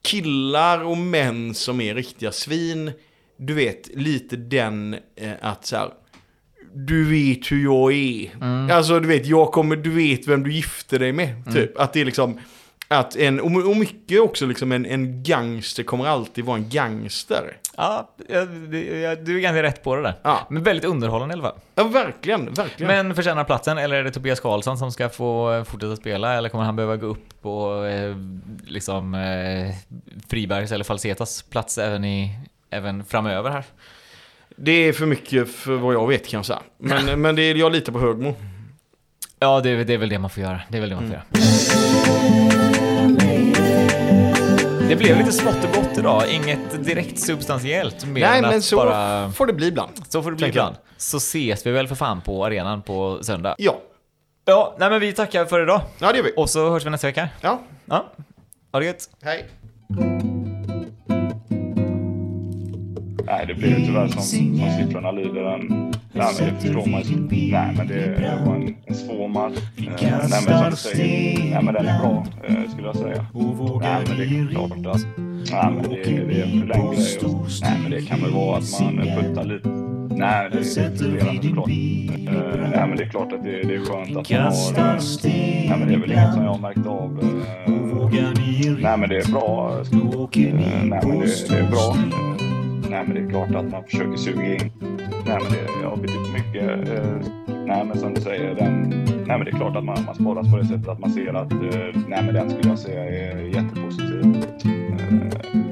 [0.03, 2.91] killar och män som är riktiga svin,
[3.37, 5.89] du vet, lite den eh, att så här,
[6.73, 8.35] du vet hur jag är.
[8.41, 8.71] Mm.
[8.71, 11.53] Alltså du vet, jag kommer, du vet vem du gifter dig med.
[11.53, 11.77] Typ.
[11.77, 12.39] Att det är liksom,
[12.87, 17.57] Att en, och och mycket också liksom en, en gangster kommer alltid vara en gangster.
[17.77, 20.13] Ja, du är ganska rätt på det där.
[20.23, 20.47] Ja.
[20.49, 21.59] Men väldigt underhållande i alla fall.
[21.75, 22.87] Ja, verkligen, verkligen.
[23.05, 26.33] Men förtjänar platsen, eller är det Tobias Karlsson som ska få eh, fortsätta spela?
[26.33, 28.15] Eller kommer han behöva gå upp på eh,
[28.67, 29.75] liksom eh,
[30.29, 33.63] Fribergs eller Falsetas plats även, i, även framöver här?
[34.55, 36.59] Det är för mycket för vad jag vet kan jag säga.
[36.77, 38.35] Men, men det är, jag litar på Högmo.
[39.39, 40.61] Ja, det, är- det är väl det man får göra.
[40.69, 42.45] Det är väl det man får Mm.
[42.47, 42.54] göra.
[44.89, 46.23] Det blev lite smått och gott idag.
[46.33, 48.05] Inget direkt substantiellt.
[48.05, 49.31] Mer Nej, än men att så bara...
[49.31, 49.91] får det bli ibland.
[50.09, 50.75] Så får det bli ibland.
[50.97, 53.55] Så ses vi väl för fan på arenan på söndag.
[53.57, 53.75] Ja,
[54.47, 55.81] Ja, nej men vi tackar för idag.
[55.99, 56.33] ja det gör vi.
[56.37, 57.29] Och så hörs vi nästa vecka.
[57.41, 58.05] Ja, Ja,
[58.71, 59.09] ha det gött.
[59.23, 59.45] hej.
[63.25, 65.41] Nej, det blir ju tyvärr som, som siffrorna lyder.
[65.41, 65.84] En,
[66.15, 67.15] nej, men det förstår man ju.
[67.51, 69.57] Nej, men det, var en, en svår match.
[69.77, 69.83] Eh,
[70.29, 73.25] nej, men som säger, nej, men den är bra, eh, skulle jag säga.
[73.81, 74.77] Nej, men det är klart att
[75.51, 77.07] nej, men det, det är en förlängd grej.
[77.61, 79.69] Nej, men det kan väl vara att man puttar lite.
[80.15, 80.63] Nej, det är
[81.07, 81.69] frustrerande såklart.
[82.27, 84.51] Eh, nej, men det är klart att det, det är skönt att man har...
[85.69, 87.19] Nej, men det är väl inget som jag har märkt av.
[88.81, 89.73] Nej, men det är bra.
[90.71, 91.95] Nej, men det, det är bra.
[92.95, 94.71] Nej, men det är klart att man försöker suga in.
[95.25, 96.89] Nej, men det har betytt mycket.
[96.89, 97.31] Eh,
[97.65, 98.89] nej, men som du säger, den,
[99.27, 101.33] nej, men det är klart att man, man sparas på det sättet att man ser
[101.33, 104.19] att eh, nej, men den skulle jag säga är jättepositiv.
[104.65, 105.15] Eh,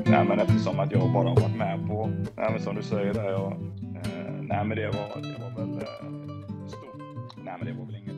[0.06, 3.14] nej, men eftersom att jag bara har varit med på, nej, men som du säger
[3.14, 3.54] där, jag,
[4.42, 5.80] nej, men det var, det var väl
[6.68, 7.44] stort.
[7.44, 8.13] Nej, men det var väl inget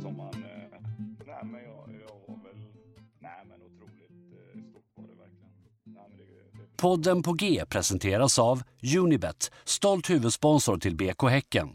[6.85, 8.63] Podden på G presenteras av
[8.97, 11.67] Unibet, stolt huvudsponsor till BK Häcken.